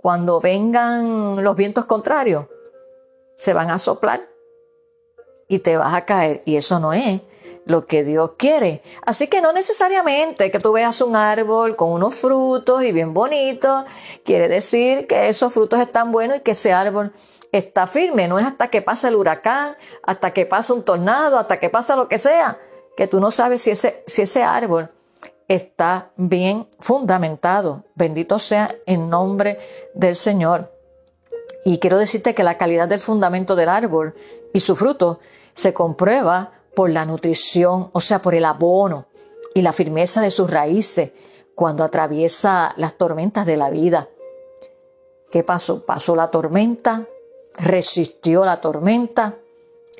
cuando 0.02 0.42
vengan 0.42 1.44
los 1.44 1.56
vientos 1.56 1.86
contrarios, 1.86 2.48
se 3.38 3.54
van 3.54 3.70
a 3.70 3.80
soplar 3.80 4.30
y 5.48 5.60
te 5.60 5.78
vas 5.78 5.94
a 5.94 6.06
caer. 6.06 6.42
Y 6.46 6.56
eso 6.56 6.80
no 6.80 6.94
es 6.94 7.22
lo 7.66 7.86
que 7.86 8.04
Dios 8.04 8.32
quiere. 8.38 8.82
Así 9.06 9.28
que 9.28 9.42
no 9.42 9.54
necesariamente 9.54 10.50
que 10.52 10.60
tú 10.60 10.72
veas 10.72 11.02
un 11.02 11.16
árbol 11.16 11.76
con 11.76 11.92
unos 11.92 12.16
frutos 12.16 12.84
y 12.84 12.92
bien 12.92 13.14
bonitos, 13.14 13.86
quiere 14.24 14.48
decir 14.48 15.08
que 15.08 15.30
esos 15.30 15.54
frutos 15.54 15.80
están 15.80 16.12
buenos 16.12 16.38
y 16.38 16.40
que 16.42 16.52
ese 16.52 16.74
árbol 16.74 17.14
está 17.52 17.86
firme. 17.88 18.28
No 18.28 18.40
es 18.40 18.46
hasta 18.46 18.70
que 18.70 18.82
pasa 18.82 19.08
el 19.08 19.16
huracán, 19.16 19.76
hasta 20.04 20.34
que 20.34 20.46
pasa 20.46 20.74
un 20.74 20.84
tornado, 20.84 21.38
hasta 21.38 21.60
que 21.60 21.70
pasa 21.70 21.96
lo 21.96 22.08
que 22.08 22.18
sea, 22.18 22.58
que 22.98 23.08
tú 23.08 23.20
no 23.20 23.32
sabes 23.32 23.62
si 23.62 23.72
ese, 23.72 24.04
si 24.08 24.24
ese 24.24 24.44
árbol 24.44 24.90
está 25.56 26.12
bien 26.16 26.68
fundamentado. 26.80 27.84
Bendito 27.96 28.40
sea 28.40 28.74
en 28.86 29.10
nombre 29.10 29.58
del 29.94 30.16
Señor. 30.16 30.72
Y 31.66 31.80
quiero 31.80 31.98
decirte 31.98 32.34
que 32.34 32.44
la 32.44 32.58
calidad 32.58 32.88
del 32.88 33.00
fundamento 33.00 33.56
del 33.56 33.70
árbol 33.70 34.16
y 34.54 34.62
su 34.62 34.76
fruto 34.76 35.20
se 35.54 35.74
comprueba 35.74 36.54
por 36.74 36.90
la 36.90 37.06
nutrición, 37.06 37.90
o 37.92 38.00
sea, 38.00 38.22
por 38.22 38.34
el 38.34 38.46
abono 38.46 39.08
y 39.54 39.62
la 39.62 39.74
firmeza 39.74 40.22
de 40.22 40.32
sus 40.32 40.50
raíces 40.50 41.12
cuando 41.54 41.84
atraviesa 41.84 42.74
las 42.78 42.94
tormentas 42.94 43.46
de 43.46 43.58
la 43.58 43.70
vida. 43.70 44.08
¿Qué 45.32 45.44
pasó? 45.44 45.86
Pasó 45.86 46.16
la 46.16 46.32
tormenta, 46.32 47.08
resistió 47.56 48.46
la 48.46 48.62
tormenta, 48.62 49.38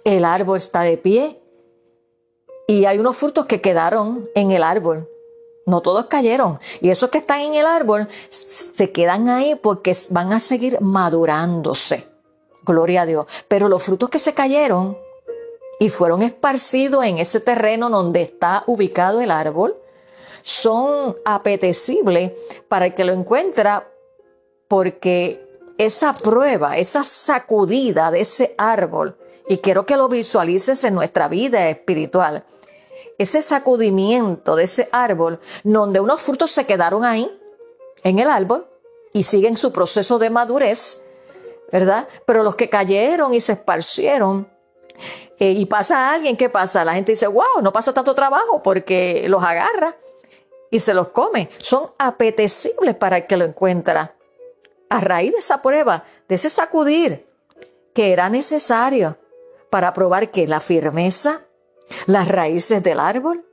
el 0.06 0.24
árbol 0.24 0.58
está 0.58 0.82
de 0.82 0.98
pie 0.98 1.42
y 2.68 2.86
hay 2.86 3.00
unos 3.00 3.18
frutos 3.18 3.46
que 3.46 3.60
quedaron 3.60 4.30
en 4.34 4.52
el 4.52 4.64
árbol. 4.64 5.11
No 5.66 5.82
todos 5.82 6.08
cayeron. 6.08 6.60
Y 6.82 6.90
esos 6.90 7.10
que 7.10 7.20
están 7.20 7.42
en 7.42 7.56
el 7.56 7.66
árbol 7.66 8.08
se 8.30 8.92
quedan 8.92 9.30
ahí 9.30 9.56
porque 9.56 9.96
van 10.10 10.34
a 10.34 10.40
seguir 10.40 10.80
madurándose. 10.82 12.08
Gloria 12.64 13.04
a 13.04 13.06
Dios. 13.06 13.26
Pero 13.48 13.70
los 13.70 13.84
frutos 13.84 14.10
que 14.10 14.20
se 14.20 14.34
cayeron 14.34 14.98
y 15.80 15.90
fueron 15.90 16.22
esparcidos 16.22 17.06
en 17.06 17.18
ese 17.18 17.40
terreno 17.40 17.90
donde 17.90 18.22
está 18.22 18.64
ubicado 18.68 19.20
el 19.20 19.32
árbol, 19.32 19.76
son 20.44 21.18
apetecibles 21.26 22.34
para 22.68 22.86
el 22.86 22.94
que 22.94 23.04
lo 23.04 23.14
encuentra 23.14 23.88
porque 24.68 25.44
esa 25.78 26.14
prueba, 26.14 26.78
esa 26.78 27.04
sacudida 27.04 28.12
de 28.12 28.22
ese 28.22 28.54
árbol, 28.58 29.18
y 29.48 29.58
quiero 29.58 29.86
que 29.86 29.98
lo 29.98 30.08
visualices 30.08 30.84
en 30.84 30.94
nuestra 30.94 31.28
vida 31.28 31.68
espiritual, 31.70 32.46
ese 33.22 33.42
sacudimiento 33.42 34.56
de 34.56 34.64
ese 34.64 34.90
árbol, 34.92 35.40
donde 35.64 36.00
unos 36.00 36.22
frutos 36.22 36.52
se 36.52 36.66
quedaron 36.66 37.06
ahí, 37.06 37.32
en 38.04 38.20
el 38.20 38.30
árbol, 38.30 38.68
y 39.14 39.24
siguen 39.24 39.58
su 39.58 39.72
proceso 39.72 40.20
de 40.20 40.30
madurez, 40.30 41.04
¿verdad? 41.72 42.08
Pero 42.26 42.44
los 42.44 42.56
que 42.56 42.70
cayeron 42.70 43.34
y 43.34 43.40
se 43.40 43.54
esparcieron, 43.54 44.48
eh, 45.42 45.52
y 45.52 45.66
pasa 45.66 46.14
alguien, 46.14 46.38
¿qué 46.38 46.50
pasa? 46.50 46.86
La 46.86 46.94
gente 46.94 47.14
dice, 47.14 47.26
wow, 47.26 47.62
no 47.64 47.74
pasa 47.74 47.94
tanto 47.94 48.14
trabajo 48.14 48.62
porque 48.62 49.26
los 49.28 49.44
agarra 49.44 49.96
y 50.70 50.80
se 50.80 50.94
los 50.94 51.10
come. 51.10 51.50
Son 51.58 51.92
apetecibles 51.98 52.96
para 52.96 53.18
el 53.18 53.28
que 53.28 53.38
lo 53.38 53.46
encuentra. 53.46 54.16
A 54.90 55.00
raíz 55.00 55.32
de 55.32 55.40
esa 55.40 55.62
prueba, 55.62 56.04
de 56.28 56.36
ese 56.36 56.50
sacudir 56.50 57.28
que 57.94 58.14
era 58.14 58.30
necesario 58.30 59.18
para 59.72 59.94
probar 59.94 60.30
que 60.30 60.46
la 60.46 60.60
firmeza, 60.60 61.42
las 62.06 62.28
raíces 62.28 62.84
del 62.84 63.00
árbol 63.00 63.46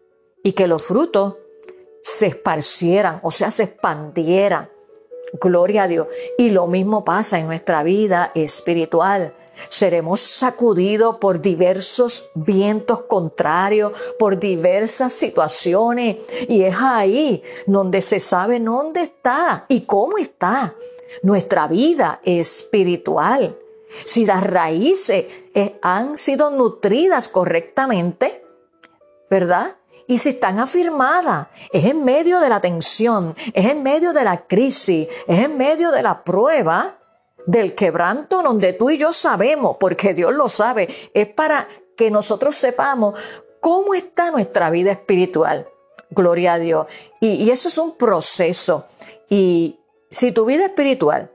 y 0.42 0.52
que 0.52 0.66
los 0.66 0.82
frutos 0.82 1.36
se 2.02 2.26
esparcieran, 2.26 3.20
o 3.22 3.30
sea, 3.30 3.50
se 3.50 3.64
expandieran. 3.64 4.70
Gloria 5.40 5.82
a 5.82 5.88
Dios. 5.88 6.06
Y 6.38 6.50
lo 6.50 6.66
mismo 6.66 7.04
pasa 7.04 7.38
en 7.38 7.46
nuestra 7.46 7.82
vida 7.82 8.32
espiritual 8.34 9.34
seremos 9.68 10.20
sacudidos 10.20 11.16
por 11.16 11.40
diversos 11.40 12.28
vientos 12.34 13.02
contrarios, 13.02 13.92
por 14.18 14.38
diversas 14.38 15.12
situaciones. 15.12 16.16
Y 16.48 16.62
es 16.62 16.76
ahí 16.78 17.42
donde 17.66 18.00
se 18.00 18.20
sabe 18.20 18.60
dónde 18.60 19.02
está 19.02 19.64
y 19.68 19.82
cómo 19.82 20.18
está 20.18 20.74
nuestra 21.22 21.66
vida 21.66 22.20
espiritual. 22.24 23.56
Si 24.04 24.26
las 24.26 24.44
raíces 24.44 25.26
eh, 25.54 25.78
han 25.82 26.18
sido 26.18 26.50
nutridas 26.50 27.28
correctamente, 27.28 28.44
¿verdad? 29.30 29.76
Y 30.06 30.18
si 30.18 30.30
están 30.30 30.58
afirmadas, 30.58 31.48
es 31.72 31.84
en 31.84 32.04
medio 32.04 32.40
de 32.40 32.48
la 32.48 32.60
tensión, 32.60 33.36
es 33.52 33.66
en 33.66 33.82
medio 33.82 34.12
de 34.12 34.24
la 34.24 34.46
crisis, 34.46 35.06
es 35.26 35.44
en 35.44 35.56
medio 35.58 35.90
de 35.90 36.02
la 36.02 36.24
prueba, 36.24 36.98
del 37.48 37.74
quebranto 37.74 38.42
donde 38.42 38.74
tú 38.74 38.90
y 38.90 38.98
yo 38.98 39.10
sabemos, 39.14 39.78
porque 39.80 40.12
Dios 40.12 40.34
lo 40.34 40.50
sabe, 40.50 40.86
es 41.14 41.28
para 41.28 41.66
que 41.96 42.10
nosotros 42.10 42.54
sepamos 42.54 43.18
cómo 43.60 43.94
está 43.94 44.30
nuestra 44.30 44.68
vida 44.68 44.92
espiritual. 44.92 45.66
Gloria 46.10 46.54
a 46.54 46.58
Dios. 46.58 46.86
Y, 47.20 47.50
eso 47.50 47.68
es 47.68 47.78
un 47.78 47.96
proceso. 47.96 48.86
Y 49.30 49.78
si 50.10 50.32
tu 50.32 50.44
vida 50.44 50.66
espiritual 50.66 51.30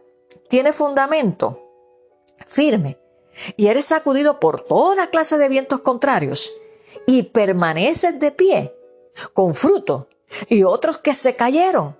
tiene 0.50 0.72
fundamento 0.72 1.63
firme 2.46 3.00
y 3.58 3.68
eres 3.68 3.86
sacudido 3.86 4.40
por 4.40 4.62
toda 4.62 5.10
clase 5.10 5.38
de 5.38 5.50
vientos 5.50 5.82
contrarios 5.82 6.52
y 7.06 7.24
permaneces 7.24 8.20
de 8.20 8.32
pie 8.32 8.76
con 9.34 9.56
fruto 9.56 10.08
y 10.50 10.64
otros 10.64 10.98
que 10.98 11.14
se 11.14 11.36
cayeron, 11.36 11.98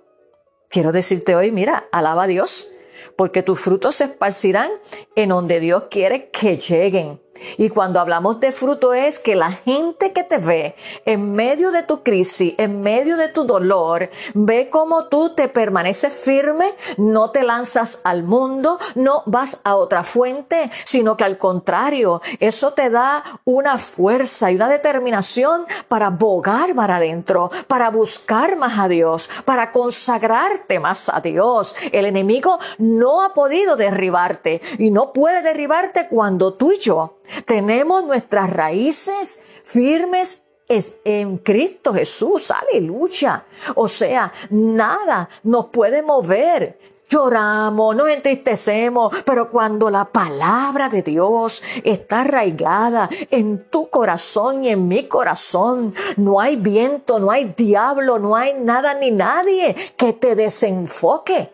quiero 0.68 0.92
decirte 0.92 1.36
hoy, 1.36 1.52
mira, 1.52 1.88
alaba 1.92 2.24
a 2.24 2.26
Dios, 2.26 2.72
porque 3.16 3.42
tus 3.42 3.60
frutos 3.60 3.96
se 3.96 4.04
esparcirán 4.04 4.70
en 5.14 5.28
donde 5.28 5.60
Dios 5.60 5.84
quiere 5.90 6.30
que 6.30 6.56
lleguen. 6.56 7.20
Y 7.58 7.68
cuando 7.68 8.00
hablamos 8.00 8.40
de 8.40 8.52
fruto 8.52 8.94
es 8.94 9.18
que 9.18 9.36
la 9.36 9.52
gente 9.52 10.12
que 10.12 10.24
te 10.24 10.38
ve 10.38 10.74
en 11.04 11.32
medio 11.32 11.70
de 11.70 11.82
tu 11.82 12.02
crisis, 12.02 12.54
en 12.58 12.80
medio 12.80 13.16
de 13.16 13.28
tu 13.28 13.44
dolor, 13.44 14.10
ve 14.34 14.68
cómo 14.70 15.06
tú 15.06 15.34
te 15.34 15.48
permaneces 15.48 16.14
firme, 16.14 16.74
no 16.96 17.30
te 17.30 17.42
lanzas 17.42 18.00
al 18.04 18.22
mundo, 18.22 18.78
no 18.94 19.22
vas 19.26 19.60
a 19.64 19.76
otra 19.76 20.02
fuente, 20.02 20.70
sino 20.84 21.16
que 21.16 21.24
al 21.24 21.38
contrario, 21.38 22.20
eso 22.40 22.72
te 22.72 22.90
da 22.90 23.22
una 23.44 23.78
fuerza 23.78 24.50
y 24.50 24.56
una 24.56 24.68
determinación 24.68 25.66
para 25.88 26.10
bogar 26.10 26.74
para 26.74 26.96
adentro, 26.96 27.50
para 27.66 27.90
buscar 27.90 28.56
más 28.56 28.78
a 28.78 28.88
Dios, 28.88 29.28
para 29.44 29.72
consagrarte 29.72 30.78
más 30.78 31.08
a 31.08 31.20
Dios. 31.20 31.74
El 31.92 32.06
enemigo 32.06 32.58
no 32.78 33.22
ha 33.22 33.34
podido 33.34 33.76
derribarte 33.76 34.60
y 34.78 34.90
no 34.90 35.12
puede 35.12 35.42
derribarte 35.42 36.08
cuando 36.08 36.54
tú 36.54 36.72
y 36.72 36.78
yo 36.78 37.18
tenemos 37.44 38.04
nuestras 38.04 38.50
raíces 38.50 39.40
firmes 39.64 40.42
en 40.68 41.38
Cristo 41.38 41.92
Jesús, 41.92 42.50
aleluya. 42.50 43.44
O 43.74 43.88
sea, 43.88 44.32
nada 44.50 45.28
nos 45.42 45.66
puede 45.66 46.02
mover. 46.02 46.78
Lloramos, 47.06 47.94
nos 47.94 48.08
entristecemos, 48.08 49.14
pero 49.24 49.50
cuando 49.50 49.90
la 49.90 50.06
palabra 50.06 50.88
de 50.88 51.02
Dios 51.02 51.62
está 51.84 52.22
arraigada 52.22 53.08
en 53.30 53.68
tu 53.68 53.90
corazón 53.90 54.64
y 54.64 54.70
en 54.70 54.88
mi 54.88 55.06
corazón, 55.06 55.94
no 56.16 56.40
hay 56.40 56.56
viento, 56.56 57.18
no 57.18 57.30
hay 57.30 57.52
diablo, 57.56 58.18
no 58.18 58.34
hay 58.34 58.54
nada 58.54 58.94
ni 58.94 59.10
nadie 59.10 59.76
que 59.96 60.14
te 60.14 60.34
desenfoque. 60.34 61.50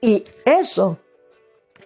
Y 0.00 0.24
eso 0.44 0.98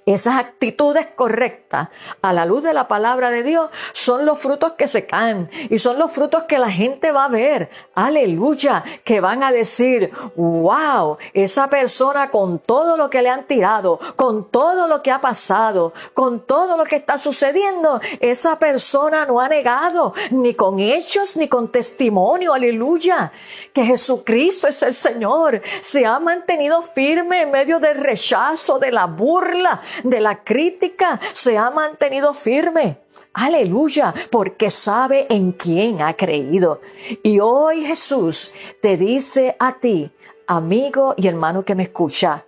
esas 0.07 0.37
actitudes 0.37 1.07
correctas 1.15 1.60
a 1.71 2.33
la 2.33 2.45
luz 2.45 2.63
de 2.65 2.73
la 2.73 2.89
palabra 2.89 3.31
de 3.31 3.43
Dios 3.43 3.71
son 3.93 4.27
los 4.27 4.39
frutos 4.39 4.73
que 4.73 4.89
se 4.89 5.07
caen 5.07 5.49
y 5.69 5.79
son 5.79 5.99
los 5.99 6.11
frutos 6.11 6.45
que 6.45 6.59
la 6.59 6.71
gente 6.71 7.13
va 7.13 7.27
a 7.27 7.29
ver. 7.29 7.71
Aleluya, 7.95 8.83
que 9.05 9.21
van 9.21 9.43
a 9.43 9.53
decir, 9.53 10.11
wow, 10.37 11.17
esa 11.33 11.69
persona 11.69 12.31
con 12.31 12.59
todo 12.59 12.97
lo 12.97 13.09
que 13.09 13.23
le 13.23 13.31
han 13.31 13.45
tirado, 13.45 14.01
con 14.17 14.51
todo 14.51 14.89
lo 14.89 15.03
que 15.03 15.13
ha 15.13 15.21
pasado, 15.21 15.93
con 16.15 16.47
todo 16.47 16.77
lo 16.77 16.85
que 16.85 16.97
está 16.97 17.19
sucediendo, 17.19 18.01
esa 18.19 18.59
persona 18.59 19.27
no 19.27 19.41
ha 19.41 19.49
negado 19.49 20.13
ni 20.31 20.55
con 20.55 20.81
hechos 20.81 21.37
ni 21.37 21.47
con 21.49 21.71
testimonio. 21.71 22.53
Aleluya, 22.53 23.33
que 23.73 23.85
Jesucristo 23.85 24.67
es 24.67 24.83
el 24.83 24.95
Señor. 24.95 25.61
Se 25.83 26.05
ha 26.05 26.19
mantenido 26.19 26.83
firme 26.83 27.43
en 27.43 27.51
medio 27.51 27.79
del 27.79 27.99
rechazo, 27.99 28.79
de 28.79 28.91
la 28.91 29.07
burla, 29.07 29.81
de 30.03 30.21
la 30.21 30.43
crítica, 30.43 31.21
se 31.33 31.60
ha 31.67 31.71
mantenido 31.71 32.35
firme. 32.35 32.99
Aleluya, 33.33 34.13
porque 34.31 34.71
sabe 34.71 35.27
en 35.29 35.53
quién 35.53 36.03
ha 36.03 36.15
creído. 36.15 36.81
Y 37.23 37.41
hoy 37.41 37.85
Jesús 37.85 38.53
te 38.81 38.97
dice 38.97 39.57
a 39.59 39.79
ti, 39.79 40.11
amigo 40.47 41.15
y 41.17 41.29
hermano 41.29 41.65
que 41.65 41.75
me 41.75 41.85
escucha, 41.85 42.45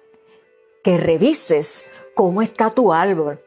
que 0.83 0.99
revises 0.99 1.87
cómo 2.15 2.43
está 2.43 2.71
tu 2.71 2.93
árbol, 2.93 3.41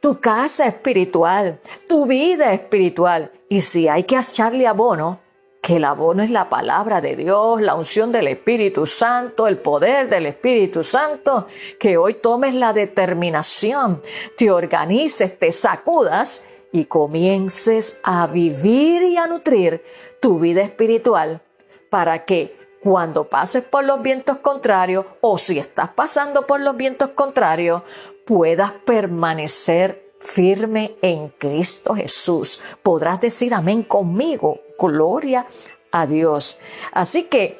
tu 0.00 0.20
casa 0.20 0.66
espiritual, 0.66 1.60
tu 1.88 2.06
vida 2.06 2.52
espiritual. 2.52 3.32
Y 3.48 3.60
si 3.60 3.88
hay 3.88 4.04
que 4.04 4.16
echarle 4.16 4.66
abono, 4.66 5.20
que 5.66 5.78
el 5.78 5.84
abono 5.84 6.22
es 6.22 6.30
la 6.30 6.48
palabra 6.48 7.00
de 7.00 7.16
Dios, 7.16 7.60
la 7.60 7.74
unción 7.74 8.12
del 8.12 8.28
Espíritu 8.28 8.86
Santo, 8.86 9.48
el 9.48 9.58
poder 9.58 10.08
del 10.08 10.26
Espíritu 10.26 10.84
Santo, 10.84 11.48
que 11.80 11.96
hoy 11.96 12.14
tomes 12.14 12.54
la 12.54 12.72
determinación, 12.72 14.00
te 14.36 14.48
organices, 14.48 15.36
te 15.36 15.50
sacudas 15.50 16.46
y 16.70 16.84
comiences 16.84 17.98
a 18.04 18.28
vivir 18.28 19.02
y 19.02 19.16
a 19.16 19.26
nutrir 19.26 19.82
tu 20.22 20.38
vida 20.38 20.62
espiritual 20.62 21.42
para 21.90 22.24
que 22.24 22.56
cuando 22.80 23.28
pases 23.28 23.64
por 23.64 23.82
los 23.82 24.00
vientos 24.00 24.38
contrarios 24.38 25.04
o 25.20 25.36
si 25.36 25.58
estás 25.58 25.88
pasando 25.88 26.46
por 26.46 26.60
los 26.60 26.76
vientos 26.76 27.10
contrarios, 27.16 27.82
puedas 28.24 28.70
permanecer 28.70 30.05
firme 30.26 30.96
en 31.00 31.28
Cristo 31.28 31.94
Jesús. 31.94 32.60
Podrás 32.82 33.20
decir 33.20 33.54
amén 33.54 33.82
conmigo 33.82 34.60
Gloria 34.78 35.46
a 35.90 36.06
Dios. 36.06 36.58
Así 36.92 37.24
que 37.24 37.58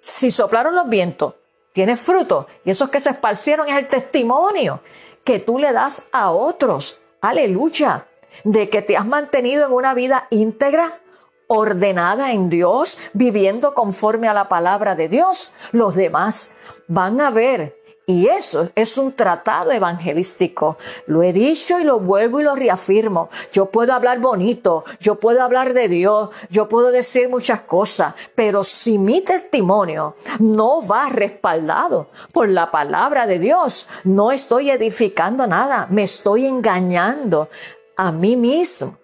si 0.00 0.30
soplaron 0.30 0.74
los 0.74 0.88
vientos, 0.88 1.34
tienes 1.72 2.00
fruto 2.00 2.48
y 2.64 2.70
esos 2.70 2.90
que 2.90 3.00
se 3.00 3.10
esparcieron 3.10 3.68
es 3.68 3.76
el 3.76 3.86
testimonio 3.86 4.80
que 5.22 5.38
tú 5.38 5.58
le 5.58 5.72
das 5.72 6.08
a 6.10 6.30
otros. 6.30 6.98
Aleluya. 7.20 8.06
De 8.44 8.70
que 8.70 8.80
te 8.80 8.96
has 8.96 9.06
mantenido 9.06 9.66
en 9.66 9.72
una 9.72 9.92
vida 9.92 10.26
íntegra, 10.30 11.00
ordenada 11.48 12.32
en 12.32 12.48
Dios, 12.48 12.96
viviendo 13.12 13.74
conforme 13.74 14.28
a 14.28 14.34
la 14.34 14.48
palabra 14.48 14.94
de 14.94 15.08
Dios. 15.08 15.52
Los 15.72 15.96
demás 15.96 16.52
van 16.86 17.20
a 17.20 17.30
ver 17.30 17.79
y 18.10 18.26
eso 18.26 18.68
es 18.74 18.98
un 18.98 19.12
tratado 19.12 19.70
evangelístico. 19.70 20.76
Lo 21.06 21.22
he 21.22 21.32
dicho 21.32 21.78
y 21.78 21.84
lo 21.84 22.00
vuelvo 22.00 22.40
y 22.40 22.42
lo 22.42 22.56
reafirmo. 22.56 23.28
Yo 23.52 23.66
puedo 23.66 23.92
hablar 23.92 24.18
bonito, 24.18 24.84
yo 24.98 25.14
puedo 25.14 25.42
hablar 25.42 25.74
de 25.74 25.86
Dios, 25.86 26.30
yo 26.50 26.68
puedo 26.68 26.90
decir 26.90 27.28
muchas 27.28 27.60
cosas, 27.60 28.14
pero 28.34 28.64
si 28.64 28.98
mi 28.98 29.20
testimonio 29.20 30.16
no 30.40 30.84
va 30.84 31.08
respaldado 31.08 32.08
por 32.32 32.48
la 32.48 32.72
palabra 32.72 33.28
de 33.28 33.38
Dios, 33.38 33.86
no 34.02 34.32
estoy 34.32 34.70
edificando 34.70 35.46
nada, 35.46 35.86
me 35.88 36.02
estoy 36.02 36.46
engañando 36.46 37.48
a 37.96 38.10
mí 38.10 38.34
mismo. 38.34 38.98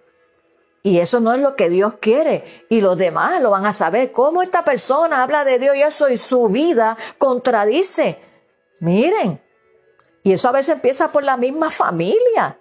Y 0.83 0.99
eso 0.99 1.21
no 1.21 1.33
es 1.33 1.41
lo 1.41 1.55
que 1.55 1.69
Dios 1.69 1.95
quiere. 2.01 2.45
Y 2.69 2.81
los 2.81 2.97
demás 2.97 3.41
lo 3.43 3.51
van 3.51 3.67
a 3.67 3.73
saber. 3.73 4.13
¿Cómo 4.13 4.41
esta 4.41 4.65
persona 4.65 5.25
habla 5.25 5.45
de 5.45 5.59
Dios 5.59 5.77
y 5.77 5.83
eso 5.83 6.09
y 6.09 6.17
su 6.17 6.47
vida 6.47 6.97
contradice 7.19 8.21
Miren, 8.81 9.41
y 10.23 10.33
eso 10.33 10.49
a 10.49 10.53
veces 10.53 10.75
empieza 10.75 11.09
por 11.13 11.23
la 11.23 11.37
misma 11.37 11.71
familia. 11.71 12.59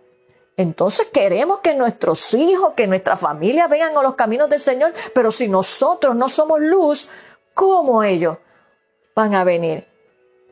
Entonces 0.58 1.08
queremos 1.08 1.60
que 1.60 1.73
nuestros 1.73 2.34
hijos, 2.34 2.73
que 2.73 2.88
nuestra 2.88 3.17
familia 3.17 3.67
vengan 3.67 3.97
a 3.97 4.04
los 4.04 4.15
caminos 4.15 4.49
del 4.49 4.60
Señor, 4.60 4.93
pero 5.13 5.32
si 5.32 5.47
nosotros 5.47 6.15
no 6.15 6.30
somos 6.30 6.60
luz, 6.62 7.10
¿cómo 7.54 8.04
ellos 8.04 8.38
van 9.15 9.34
a 9.34 9.43
venir? 9.43 9.88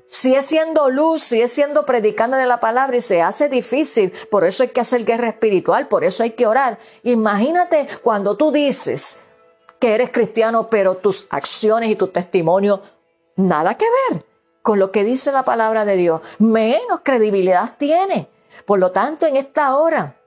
Si 0.08 0.36
es 0.36 0.46
siendo 0.46 0.90
luz, 0.90 1.22
si 1.24 1.42
es 1.42 1.52
siendo 1.52 1.86
predicándole 1.86 2.46
la 2.46 2.60
palabra 2.60 2.98
y 2.98 3.02
se 3.02 3.22
hace 3.22 3.48
difícil, 3.48 4.12
por 4.30 4.44
eso 4.44 4.64
hay 4.64 4.70
que 4.70 4.82
hacer 4.82 5.06
guerra 5.06 5.30
espiritual, 5.30 5.88
por 5.88 6.04
eso 6.04 6.24
hay 6.24 6.32
que 6.32 6.48
orar. 6.48 6.78
Imagínate 7.04 7.88
cuando 8.04 8.36
tú 8.36 8.52
dices 8.52 9.22
que 9.80 9.94
eres 9.94 10.10
cristiano, 10.12 10.70
pero 10.70 10.98
tus 10.98 11.28
acciones 11.30 11.90
y 11.90 11.96
tu 11.96 12.08
testimonio 12.08 12.82
nada 13.36 13.78
que 13.78 13.86
ver 14.10 14.33
con 14.64 14.80
lo 14.80 14.92
que 14.92 15.04
dice 15.04 15.32
la 15.32 15.44
palabra 15.44 15.86
de 15.86 15.98
Dios, 15.98 16.22
menos 16.40 17.02
credibilidad 17.04 17.76
tiene. 17.78 18.30
Por 18.66 18.80
lo 18.80 18.92
tanto, 18.92 19.28
en 19.28 19.36
esta 19.36 19.76
hora, 19.76 20.18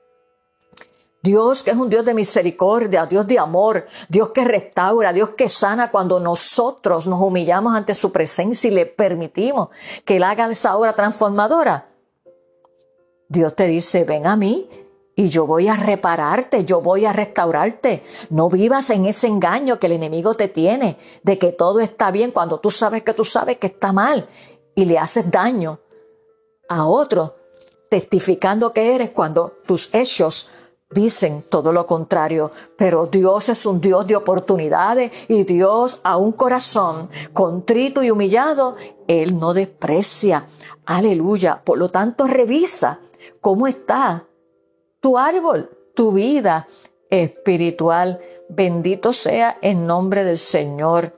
Dios 1.22 1.64
que 1.64 1.72
es 1.72 1.76
un 1.76 1.90
Dios 1.90 2.04
de 2.04 2.14
misericordia, 2.14 3.06
Dios 3.06 3.26
de 3.26 3.38
amor, 3.38 3.86
Dios 4.08 4.28
que 4.30 4.44
restaura, 4.44 5.12
Dios 5.12 5.30
que 5.30 5.48
sana 5.48 5.90
cuando 5.90 6.20
nosotros 6.20 7.08
nos 7.08 7.20
humillamos 7.20 7.74
ante 7.74 7.94
su 7.94 8.12
presencia 8.12 8.68
y 8.68 8.74
le 8.74 8.86
permitimos 8.86 9.70
que 10.04 10.16
Él 10.16 10.22
haga 10.22 10.46
esa 10.48 10.76
obra 10.76 10.92
transformadora. 10.92 11.88
Dios 13.28 13.56
te 13.56 13.66
dice, 13.66 14.04
ven 14.04 14.26
a 14.26 14.36
mí 14.36 14.68
y 15.18 15.30
yo 15.30 15.46
voy 15.46 15.66
a 15.66 15.76
repararte, 15.76 16.66
yo 16.66 16.82
voy 16.82 17.06
a 17.06 17.12
restaurarte. 17.12 18.02
No 18.28 18.50
vivas 18.50 18.90
en 18.90 19.06
ese 19.06 19.26
engaño 19.26 19.80
que 19.80 19.86
el 19.86 19.94
enemigo 19.94 20.34
te 20.34 20.48
tiene, 20.48 20.98
de 21.22 21.38
que 21.38 21.52
todo 21.52 21.80
está 21.80 22.10
bien 22.10 22.30
cuando 22.30 22.60
tú 22.60 22.70
sabes 22.70 23.02
que 23.02 23.14
tú 23.14 23.24
sabes 23.24 23.56
que 23.56 23.68
está 23.68 23.92
mal 23.92 24.28
y 24.74 24.84
le 24.84 24.98
haces 24.98 25.30
daño 25.30 25.80
a 26.68 26.86
otro, 26.86 27.34
testificando 27.88 28.74
que 28.74 28.94
eres 28.94 29.10
cuando 29.10 29.54
tus 29.66 29.92
hechos 29.94 30.50
dicen 30.90 31.44
todo 31.48 31.72
lo 31.72 31.86
contrario. 31.86 32.50
Pero 32.76 33.06
Dios 33.06 33.48
es 33.48 33.64
un 33.64 33.80
Dios 33.80 34.06
de 34.06 34.16
oportunidades 34.16 35.10
y 35.28 35.44
Dios 35.44 35.98
a 36.04 36.18
un 36.18 36.32
corazón 36.32 37.08
contrito 37.32 38.02
y 38.02 38.10
humillado, 38.10 38.76
Él 39.08 39.38
no 39.38 39.54
desprecia. 39.54 40.46
Aleluya. 40.84 41.62
Por 41.64 41.78
lo 41.78 41.88
tanto, 41.88 42.26
revisa 42.26 43.00
cómo 43.40 43.66
está 43.66 44.26
tu 45.00 45.18
árbol, 45.18 45.70
tu 45.94 46.12
vida 46.12 46.66
espiritual. 47.10 48.20
Bendito 48.48 49.12
sea 49.12 49.58
en 49.60 49.86
nombre 49.86 50.24
del 50.24 50.38
Señor. 50.38 51.12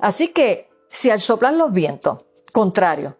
Así 0.00 0.28
que 0.28 0.68
si 0.88 1.10
al 1.10 1.20
soplar 1.20 1.54
los 1.54 1.72
vientos, 1.72 2.18
contrario, 2.52 3.16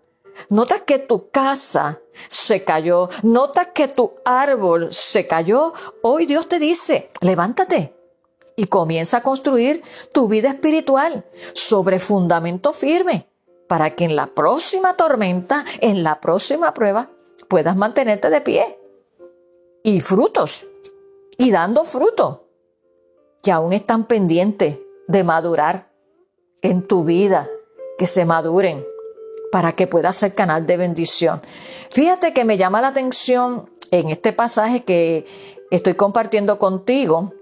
notas 0.49 0.83
que 0.83 0.99
tu 0.99 1.31
casa 1.31 2.01
se 2.29 2.65
cayó, 2.65 3.09
notas 3.23 3.69
que 3.75 3.89
tu 3.89 4.15
árbol 4.25 4.93
se 4.93 5.27
cayó, 5.27 5.73
hoy 6.03 6.27
Dios 6.27 6.49
te 6.49 6.59
dice, 6.59 7.11
levántate 7.21 7.95
y 8.57 8.67
comienza 8.67 9.19
a 9.19 9.23
construir 9.23 9.83
tu 10.13 10.29
vida 10.29 10.49
espiritual 10.49 11.25
sobre 11.53 12.01
fundamento 12.01 12.73
firme. 12.73 13.29
para 13.69 13.95
que 13.95 14.05
en 14.05 14.17
la 14.17 14.29
próxima 14.29 14.97
tormenta, 14.97 15.65
en 15.81 16.03
la 16.03 16.21
próxima 16.21 16.73
prueba, 16.73 17.11
puedas 17.49 17.77
mantenerte 17.77 18.31
de 18.31 18.41
pie. 18.41 18.78
Y 19.83 20.01
frutos, 20.01 20.67
y 21.37 21.51
dando 21.51 21.85
fruto, 21.85 22.45
que 23.43 23.53
aún 23.53 23.73
están 23.73 24.05
pendientes 24.05 24.79
de 25.07 25.25
madurar 25.25 25.91
en 26.63 26.87
tu 26.87 27.05
vida, 27.05 27.49
que 27.99 28.07
se 28.07 28.25
maduren 28.25 28.85
para 29.51 29.73
que 29.73 29.87
puedas 29.87 30.17
ser 30.17 30.35
canal 30.35 30.67
de 30.67 30.77
bendición. 30.77 31.41
Fíjate 31.91 32.33
que 32.33 32.45
me 32.45 32.57
llama 32.57 32.81
la 32.81 32.89
atención 32.89 33.71
en 33.91 34.11
este 34.11 34.33
pasaje 34.33 34.85
que 34.85 35.27
estoy 35.71 35.95
compartiendo 35.95 36.59
contigo, 36.59 37.33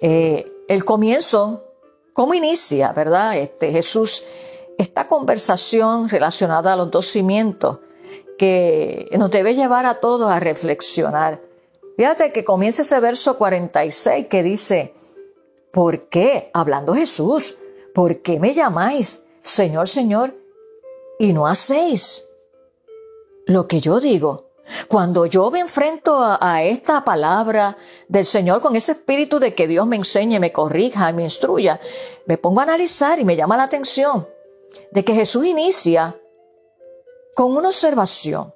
eh, 0.00 0.44
el 0.68 0.84
comienzo, 0.84 1.64
cómo 2.12 2.34
inicia, 2.34 2.92
¿verdad? 2.92 3.36
Este, 3.36 3.72
Jesús, 3.72 4.24
esta 4.78 5.08
conversación 5.08 6.08
relacionada 6.08 6.74
a 6.74 6.76
los 6.76 6.90
dos 6.90 7.06
cimientos 7.06 7.78
que 8.38 9.08
nos 9.18 9.30
debe 9.30 9.54
llevar 9.54 9.86
a 9.86 10.00
todos 10.00 10.30
a 10.30 10.40
reflexionar. 10.40 11.40
Fíjate 11.96 12.32
que 12.32 12.44
comienza 12.44 12.82
ese 12.82 13.00
verso 13.00 13.38
46 13.38 14.26
que 14.26 14.42
dice, 14.42 14.94
¿por 15.72 16.08
qué? 16.08 16.50
Hablando 16.52 16.94
Jesús, 16.94 17.56
¿por 17.94 18.18
qué 18.22 18.38
me 18.38 18.52
llamáis 18.54 19.22
Señor, 19.42 19.88
Señor 19.88 20.34
y 21.18 21.32
no 21.32 21.46
hacéis 21.46 22.28
lo 23.46 23.66
que 23.66 23.80
yo 23.80 24.00
digo? 24.00 24.46
Cuando 24.88 25.26
yo 25.26 25.50
me 25.50 25.60
enfrento 25.60 26.18
a, 26.20 26.62
esta 26.62 27.04
palabra 27.04 27.76
del 28.08 28.26
Señor 28.26 28.60
con 28.60 28.74
ese 28.74 28.92
espíritu 28.92 29.38
de 29.38 29.54
que 29.54 29.68
Dios 29.68 29.86
me 29.86 29.96
enseñe, 29.96 30.40
me 30.40 30.52
corrija, 30.52 31.12
me 31.12 31.22
instruya, 31.22 31.80
me 32.26 32.36
pongo 32.36 32.60
a 32.60 32.64
analizar 32.64 33.18
y 33.20 33.24
me 33.24 33.36
llama 33.36 33.56
la 33.56 33.62
atención 33.62 34.26
de 34.90 35.04
que 35.04 35.14
Jesús 35.14 35.46
inicia 35.46 36.16
con 37.36 37.54
una 37.54 37.68
observación. 37.68 38.54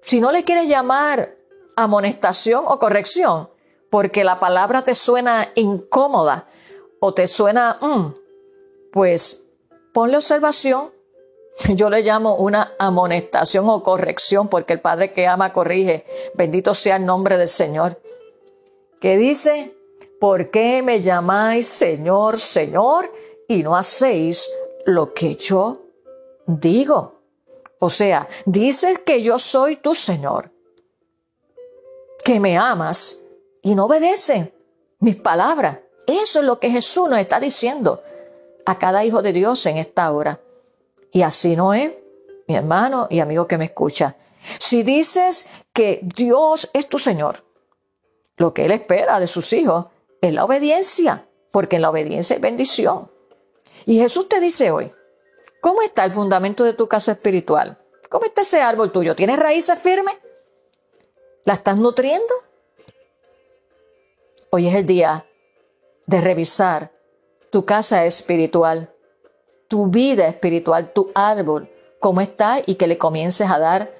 Si 0.00 0.18
no 0.18 0.32
le 0.32 0.44
quieres 0.44 0.66
llamar 0.66 1.36
amonestación 1.76 2.64
o 2.66 2.78
corrección, 2.78 3.50
porque 3.90 4.24
la 4.24 4.40
palabra 4.40 4.82
te 4.82 4.94
suena 4.94 5.50
incómoda 5.56 6.46
o 6.98 7.12
te 7.12 7.28
suena, 7.28 7.78
mm, 7.82 8.14
pues 8.92 9.42
ponle 9.92 10.16
observación 10.16 10.90
Yo 11.74 11.90
le 11.90 12.02
llamo 12.02 12.36
una 12.36 12.74
amonestación 12.78 13.68
o 13.68 13.82
corrección 13.82 14.48
porque 14.48 14.72
el 14.72 14.80
Padre 14.80 15.12
que 15.12 15.26
ama 15.26 15.52
corrige. 15.52 16.06
Bendito 16.32 16.74
sea 16.74 16.96
el 16.96 17.04
nombre 17.04 17.36
del 17.36 17.48
Señor. 17.48 18.00
Que 18.98 19.18
dice, 19.18 19.76
¿por 20.18 20.50
qué 20.50 20.80
me 20.80 21.02
llamáis 21.02 21.66
Señor, 21.66 22.38
Señor 22.38 23.12
y 23.48 23.62
no 23.62 23.76
hacéis 23.76 24.48
lo 24.86 25.12
que 25.12 25.34
yo 25.34 25.79
digo? 26.58 27.20
O 27.78 27.90
sea, 27.90 28.28
dices 28.44 28.98
que 28.98 29.22
yo 29.22 29.38
soy 29.38 29.76
tu 29.76 29.94
Señor, 29.94 30.52
que 32.24 32.40
me 32.40 32.58
amas 32.58 33.18
y 33.62 33.74
no 33.74 33.86
obedeces 33.86 34.48
mis 34.98 35.16
palabras. 35.16 35.78
Eso 36.06 36.40
es 36.40 36.44
lo 36.44 36.58
que 36.58 36.70
Jesús 36.70 37.08
nos 37.08 37.18
está 37.18 37.40
diciendo 37.40 38.02
a 38.66 38.78
cada 38.78 39.04
hijo 39.04 39.22
de 39.22 39.32
Dios 39.32 39.64
en 39.66 39.76
esta 39.78 40.10
hora. 40.12 40.40
Y 41.12 41.22
así 41.22 41.56
no 41.56 41.72
es, 41.72 41.92
mi 42.46 42.56
hermano 42.56 43.06
y 43.10 43.20
amigo 43.20 43.46
que 43.46 43.58
me 43.58 43.66
escucha. 43.66 44.16
Si 44.58 44.82
dices 44.82 45.46
que 45.72 46.00
Dios 46.02 46.68
es 46.72 46.88
tu 46.88 46.98
Señor, 46.98 47.44
lo 48.36 48.52
que 48.52 48.64
Él 48.64 48.72
espera 48.72 49.20
de 49.20 49.26
sus 49.26 49.52
hijos 49.52 49.86
es 50.20 50.32
la 50.32 50.44
obediencia, 50.44 51.26
porque 51.50 51.76
en 51.76 51.82
la 51.82 51.90
obediencia 51.90 52.36
hay 52.36 52.42
bendición. 52.42 53.10
Y 53.86 53.98
Jesús 53.98 54.28
te 54.28 54.40
dice 54.40 54.70
hoy, 54.70 54.90
¿cómo 55.60 55.82
está 55.82 56.04
el 56.04 56.12
fundamento 56.12 56.64
de 56.64 56.74
tu 56.74 56.88
casa 56.88 57.12
espiritual? 57.12 57.78
¿Cómo 58.08 58.24
está 58.24 58.42
ese 58.42 58.60
árbol 58.60 58.92
tuyo? 58.92 59.14
¿Tienes 59.14 59.38
raíces 59.38 59.78
firmes? 59.78 60.14
¿La 61.44 61.54
estás 61.54 61.78
nutriendo? 61.78 62.34
Hoy 64.50 64.68
es 64.68 64.74
el 64.74 64.86
día 64.86 65.26
de 66.06 66.20
revisar 66.20 66.90
tu 67.50 67.64
casa 67.64 68.04
espiritual 68.04 68.92
tu 69.70 69.86
vida 69.86 70.26
espiritual, 70.26 70.92
tu 70.92 71.12
árbol, 71.14 71.70
cómo 72.00 72.20
está 72.20 72.60
y 72.66 72.74
que 72.74 72.88
le 72.88 72.98
comiences 72.98 73.48
a 73.48 73.60
dar 73.60 73.94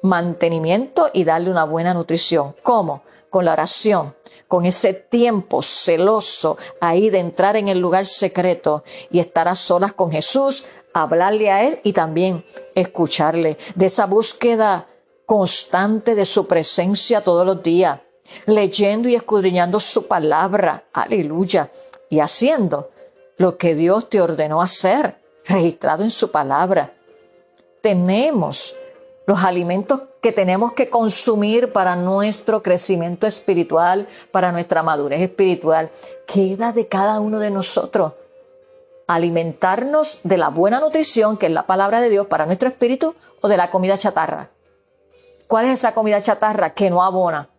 mantenimiento 0.00 1.10
y 1.12 1.24
darle 1.24 1.50
una 1.50 1.64
buena 1.64 1.92
nutrición. 1.92 2.54
¿Cómo? 2.62 3.02
Con 3.30 3.44
la 3.44 3.52
oración, 3.52 4.14
con 4.46 4.64
ese 4.64 4.94
tiempo 4.94 5.62
celoso 5.62 6.56
ahí 6.80 7.10
de 7.10 7.18
entrar 7.18 7.56
en 7.56 7.68
el 7.68 7.78
lugar 7.78 8.06
secreto 8.06 8.82
y 9.10 9.20
estar 9.20 9.46
a 9.48 9.54
solas 9.54 9.92
con 9.92 10.10
Jesús, 10.10 10.64
hablarle 10.94 11.50
a 11.50 11.66
Él 11.66 11.80
y 11.84 11.92
también 11.92 12.44
escucharle, 12.74 13.58
de 13.74 13.86
esa 13.86 14.06
búsqueda 14.06 14.86
constante 15.26 16.14
de 16.14 16.24
su 16.24 16.46
presencia 16.46 17.22
todos 17.22 17.44
los 17.44 17.62
días, 17.62 18.00
leyendo 18.46 19.08
y 19.10 19.14
escudriñando 19.14 19.78
su 19.78 20.06
palabra, 20.06 20.84
aleluya, 20.92 21.70
y 22.08 22.20
haciendo 22.20 22.90
lo 23.36 23.58
que 23.58 23.74
Dios 23.74 24.08
te 24.08 24.22
ordenó 24.22 24.62
hacer, 24.62 25.20
registrado 25.44 26.02
en 26.02 26.10
su 26.10 26.30
palabra. 26.30 26.94
Tenemos 27.82 28.74
los 29.28 29.44
alimentos 29.44 30.00
que 30.22 30.32
tenemos 30.32 30.72
que 30.72 30.88
consumir 30.88 31.70
para 31.70 31.96
nuestro 31.96 32.62
crecimiento 32.62 33.26
espiritual, 33.26 34.08
para 34.30 34.52
nuestra 34.52 34.82
madurez 34.82 35.20
espiritual. 35.20 35.90
Queda 36.26 36.72
de 36.72 36.88
cada 36.88 37.20
uno 37.20 37.38
de 37.38 37.50
nosotros 37.50 38.14
alimentarnos 39.06 40.20
de 40.22 40.38
la 40.38 40.48
buena 40.48 40.80
nutrición, 40.80 41.36
que 41.36 41.44
es 41.44 41.52
la 41.52 41.66
palabra 41.66 42.00
de 42.00 42.08
Dios 42.08 42.26
para 42.26 42.46
nuestro 42.46 42.70
espíritu, 42.70 43.14
o 43.42 43.48
de 43.48 43.58
la 43.58 43.68
comida 43.68 43.98
chatarra. 43.98 44.48
¿Cuál 45.46 45.66
es 45.66 45.72
esa 45.72 45.92
comida 45.92 46.22
chatarra 46.22 46.70
que 46.70 46.88
no 46.88 47.02
abona 47.02 47.50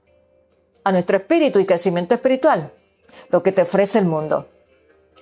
a 0.83 0.91
nuestro 0.91 1.17
espíritu 1.17 1.59
y 1.59 1.67
crecimiento 1.67 2.15
espiritual? 2.15 2.71
Lo 3.29 3.43
que 3.43 3.51
te 3.51 3.61
ofrece 3.61 3.99
el 3.99 4.05
mundo. 4.05 4.47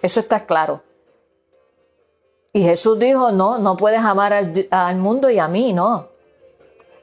Eso 0.02 0.22
está 0.22 0.46
claro. 0.46 0.82
Y 2.54 2.64
Jesús 2.64 2.98
dijo, 2.98 3.34
no, 3.34 3.58
no 3.58 3.76
puedes 3.76 4.00
amar 4.00 4.32
al, 4.32 4.96
mundo 4.96 5.30
y 5.30 5.40
a 5.40 5.50
mí, 5.50 5.74
no. 5.74 6.16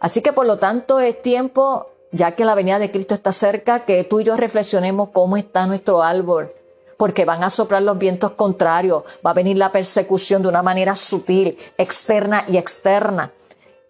Así 0.05 0.21
que 0.21 0.35
por 0.35 0.45
lo 0.45 0.59
tanto 0.59 1.01
es 1.01 1.23
tiempo, 1.23 1.87
ya 2.13 2.33
que 2.33 2.45
la 2.45 2.55
venida 2.55 2.79
de 2.79 2.91
Cristo 2.91 3.15
está 3.15 3.33
cerca, 3.33 3.87
que 3.87 4.05
tú 4.05 4.21
y 4.21 4.25
yo 4.25 4.37
reflexionemos 4.37 5.09
cómo 5.15 5.39
está 5.39 5.67
nuestro 5.67 6.03
árbol, 6.03 6.53
porque 6.99 7.25
van 7.25 7.43
a 7.43 7.49
soplar 7.49 7.81
los 7.81 7.97
vientos 7.97 8.33
contrarios, 8.33 9.05
va 9.25 9.31
a 9.31 9.33
venir 9.33 9.57
la 9.57 9.73
persecución 9.73 10.43
de 10.43 10.49
una 10.49 10.63
manera 10.63 10.95
sutil, 10.95 11.57
externa 11.79 12.45
y 12.47 12.59
externa. 12.59 13.33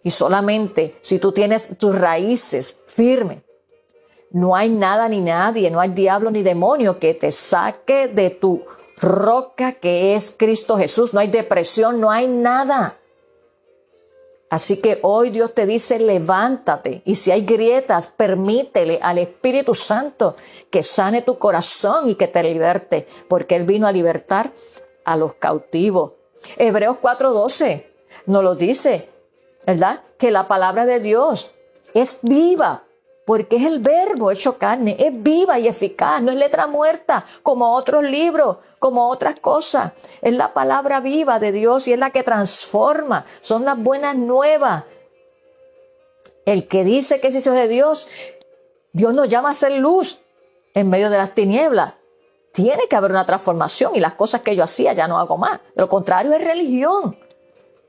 Y 0.03 0.11
solamente 0.11 0.95
si 1.01 1.19
tú 1.19 1.33
tienes 1.33 1.77
tus 1.77 1.93
raíces 1.93 2.77
firmes, 2.85 3.41
no 4.31 4.55
hay 4.55 4.69
nada 4.69 5.09
ni 5.09 5.19
nadie, 5.19 5.69
no 5.69 5.81
hay 5.81 5.89
diablo 5.89 6.31
ni 6.31 6.43
demonio 6.43 6.97
que 6.97 7.13
te 7.13 7.33
saque 7.33 8.07
de 8.07 8.29
tu 8.29 8.63
roca 9.01 9.73
que 9.73 10.15
es 10.15 10.31
Cristo 10.31 10.77
Jesús. 10.77 11.13
No 11.13 11.19
hay 11.19 11.27
depresión, 11.27 11.99
no 11.99 12.09
hay 12.09 12.25
nada. 12.29 12.99
Así 14.55 14.77
que 14.77 14.99
hoy 15.01 15.31
Dios 15.31 15.53
te 15.53 15.65
dice, 15.65 15.99
levántate 15.99 17.01
y 17.03 17.15
si 17.15 17.29
hay 17.29 17.45
grietas, 17.45 18.13
permítele 18.15 18.99
al 19.01 19.17
Espíritu 19.17 19.73
Santo 19.73 20.37
que 20.69 20.81
sane 20.81 21.21
tu 21.21 21.37
corazón 21.37 22.09
y 22.09 22.15
que 22.15 22.29
te 22.29 22.41
liberte, 22.41 23.05
porque 23.27 23.57
Él 23.57 23.65
vino 23.65 23.85
a 23.85 23.91
libertar 23.91 24.53
a 25.03 25.17
los 25.17 25.33
cautivos. 25.33 26.13
Hebreos 26.55 26.99
4:12 27.01 27.85
nos 28.27 28.43
lo 28.45 28.55
dice, 28.55 29.09
¿verdad? 29.67 30.03
Que 30.17 30.31
la 30.31 30.47
palabra 30.47 30.85
de 30.85 31.01
Dios 31.01 31.51
es 31.93 32.19
viva 32.21 32.84
porque 33.25 33.55
es 33.55 33.65
el 33.65 33.79
verbo 33.79 34.29
hecho 34.29 34.57
carne, 34.57 34.95
es 34.99 35.11
viva 35.11 35.57
y 35.57 35.67
eficaz, 35.67 36.21
no 36.21 36.31
es 36.31 36.37
letra 36.37 36.67
muerta 36.67 37.25
como 37.41 37.73
otros 37.73 38.03
libros, 38.03 38.57
como 38.77 39.09
otras 39.09 39.39
cosas. 39.39 39.93
Es 40.21 40.33
la 40.33 40.53
palabra 40.53 40.99
viva 40.99 41.39
de 41.39 41.51
Dios 41.51 41.87
y 41.87 41.93
es 41.93 41.99
la 41.99 42.11
que 42.11 42.21
transforma, 42.21 43.25
son 43.41 43.65
las 43.65 43.77
buenas 43.77 44.15
nuevas. 44.15 44.83
El 46.45 46.67
que 46.67 46.83
dice 46.83 47.19
que 47.19 47.29
es 47.29 47.35
hijo 47.35 47.51
de 47.51 47.67
Dios, 47.67 48.07
Dios 48.93 49.13
nos 49.15 49.27
llama 49.27 49.49
a 49.49 49.53
ser 49.55 49.71
luz 49.71 50.21
en 50.75 50.89
medio 50.89 51.09
de 51.09 51.17
las 51.17 51.33
tinieblas. 51.33 51.95
Tiene 52.51 52.87
que 52.87 52.95
haber 52.95 53.11
una 53.11 53.25
transformación 53.25 53.95
y 53.95 53.99
las 53.99 54.13
cosas 54.13 54.41
que 54.41 54.55
yo 54.55 54.63
hacía 54.63 54.93
ya 54.93 55.07
no 55.07 55.17
hago 55.17 55.35
más. 55.37 55.59
De 55.75 55.81
lo 55.81 55.89
contrario 55.89 56.31
es 56.31 56.45
religión, 56.45 57.17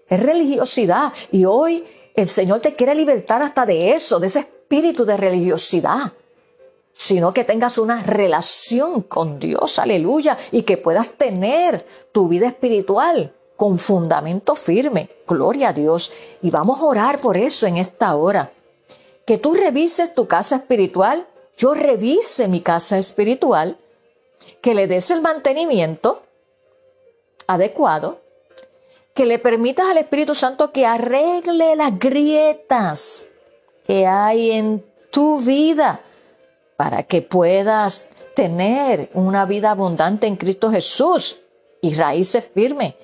es 0.09 0.21
religiosidad. 0.21 1.13
Y 1.31 1.45
hoy 1.45 1.85
el 2.15 2.27
Señor 2.27 2.61
te 2.61 2.75
quiere 2.75 2.95
libertar 2.95 3.43
hasta 3.43 3.67
de 3.67 3.93
eso, 3.93 4.19
de 4.19 4.29
ese 4.29 4.56
espíritu 4.67 5.05
de 5.05 5.17
religiosidad, 5.17 6.13
sino 6.93 7.33
que 7.33 7.45
tengas 7.45 7.79
una 7.79 8.03
relación 8.03 9.03
con 9.03 9.39
Dios, 9.39 9.79
aleluya, 9.79 10.37
y 10.51 10.63
que 10.63 10.77
puedas 10.77 11.11
tener 11.11 11.87
tu 12.11 12.27
vida 12.27 12.49
espiritual 12.49 13.33
con 13.55 13.79
fundamento 13.79 14.57
firme. 14.57 15.09
Gloria 15.25 15.69
a 15.69 15.73
Dios. 15.73 16.11
Y 16.43 16.51
vamos 16.51 16.81
a 16.81 16.85
orar 16.85 17.21
por 17.21 17.37
eso 17.37 17.69
en 17.69 17.77
esta 17.77 18.17
hora. 18.17 18.51
Que 19.25 19.39
tú 19.39 19.55
revises 19.55 20.13
tu 20.15 20.27
casa 20.27 20.57
espiritual, 20.57 21.29
yo 21.57 21.73
revise 21.73 22.49
mi 22.49 22.61
casa 22.61 22.99
espiritual, 22.99 23.79
que 24.61 24.75
le 24.75 24.89
des 24.89 25.13
el 25.13 25.21
mantenimiento 25.23 26.23
adecuado 27.47 28.21
que 29.15 29.27
le 29.27 29.39
permitas 29.39 29.87
al 29.87 29.97
Espíritu 29.97 30.35
Santo 30.35 30.73
que 30.73 30.85
arregle 30.85 31.75
las 31.77 31.99
grietas 31.99 33.29
que 33.87 34.07
hay 34.07 34.53
en 34.53 34.85
tu 35.11 35.41
vida 35.41 36.01
para 36.77 37.05
que 37.05 37.23
puedas 37.23 38.07
tener 38.35 39.11
una 39.15 39.47
vida 39.47 39.71
abundante 39.71 40.27
en 40.27 40.37
Cristo 40.37 40.71
Jesús 40.71 41.39
y 41.81 41.95
raíces 41.95 42.51
firmes, 42.53 42.95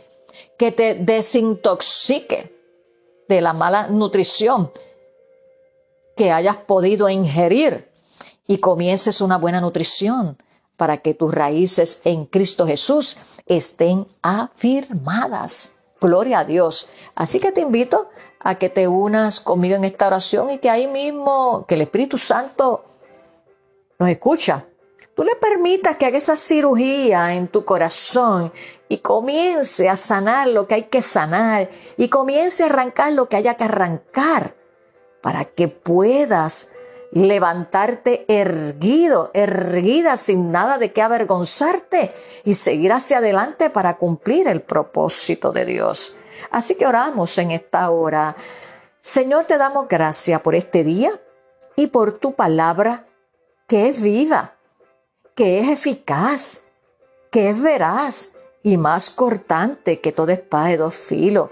que 0.59 0.73
te 0.73 0.95
desintoxique 0.95 2.55
de 3.29 3.41
la 3.41 3.53
mala 3.53 3.89
nutrición 3.89 4.71
que 6.17 6.31
hayas 6.31 6.57
podido 6.59 7.09
ingerir 7.09 7.91
y 8.47 8.59
comiences 8.59 9.21
una 9.21 9.39
buena 9.39 9.61
nutrición 9.61 10.37
para 10.77 10.99
que 10.99 11.15
tus 11.15 11.33
raíces 11.33 12.01
en 12.05 12.27
Cristo 12.27 12.67
Jesús 12.67 13.17
estén 13.47 14.07
afirmadas. 14.21 15.73
Gloria 16.03 16.41
a 16.41 16.45
Dios. 16.45 16.91
Así 17.15 17.41
que 17.41 17.53
te 17.53 17.61
invito 17.61 18.11
a 18.41 18.57
que 18.57 18.69
te 18.69 18.89
unas 18.89 19.41
conmigo 19.41 19.77
en 19.77 19.85
esta 19.85 20.07
oración 20.07 20.51
y 20.51 20.59
que 20.59 20.69
ahí 20.69 20.87
mismo, 20.87 21.65
que 21.67 21.77
el 21.77 21.83
Espíritu 21.83 22.19
Santo 22.19 22.85
nos 23.99 24.09
escucha. 24.09 24.65
Tú 25.15 25.25
le 25.25 25.37
permitas 25.37 25.97
que 25.97 26.07
haga 26.07 26.17
esa 26.17 26.37
cirugía 26.37 27.35
en 27.35 27.49
tu 27.49 27.65
corazón 27.65 28.51
y 28.89 28.99
comience 28.99 29.89
a 29.89 29.97
sanar 29.97 30.49
lo 30.49 30.67
que 30.67 30.75
hay 30.75 30.83
que 30.85 31.03
sanar 31.03 31.69
y 31.99 32.09
comience 32.09 32.63
a 32.63 32.67
arrancar 32.67 33.13
lo 33.13 33.29
que 33.29 33.37
haya 33.37 33.55
que 33.55 33.65
arrancar 33.65 34.57
para 35.21 35.45
que 35.45 35.69
puedas 35.69 36.72
levantarte 37.13 38.25
erguido, 38.27 39.31
erguida 39.35 40.17
sin 40.17 40.51
nada 40.51 40.79
de 40.79 40.93
qué 40.93 41.03
avergonzarte 41.03 42.11
y 42.45 42.55
seguir 42.55 42.93
hacia 42.93 43.19
adelante 43.19 43.69
para 43.71 43.99
cumplir 43.99 44.49
el 44.49 44.63
propósito 44.63 45.53
de 45.53 45.67
Dios. 45.67 46.17
Así 46.51 46.75
que 46.75 46.87
oramos 46.87 47.37
en 47.39 47.51
esta 47.51 47.91
hora. 47.91 48.35
Señor, 49.01 49.45
te 49.45 49.59
damos 49.59 49.89
gracias 49.89 50.41
por 50.41 50.55
este 50.55 50.85
día 50.85 51.21
y 51.77 51.89
por 51.89 52.19
tu 52.19 52.35
palabra 52.35 53.07
que 53.67 53.89
es 53.89 54.03
viva, 54.03 54.55
que 55.35 55.61
es 55.61 55.69
eficaz, 55.69 56.63
que 57.31 57.51
es 57.51 57.63
veraz 57.63 58.33
y 58.63 58.79
más 58.79 59.11
cortante 59.11 60.01
que 60.01 60.13
toda 60.13 60.33
espada 60.33 60.69
de 60.69 60.77
dos 60.79 60.95
filos. 60.95 61.51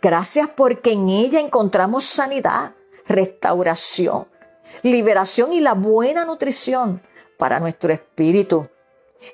Gracias 0.00 0.48
porque 0.56 0.92
en 0.92 1.08
ella 1.10 1.40
encontramos 1.40 2.04
sanidad, 2.04 2.74
restauración, 3.06 4.31
liberación 4.82 5.52
y 5.52 5.60
la 5.60 5.74
buena 5.74 6.24
nutrición 6.24 7.02
para 7.38 7.60
nuestro 7.60 7.92
espíritu. 7.92 8.66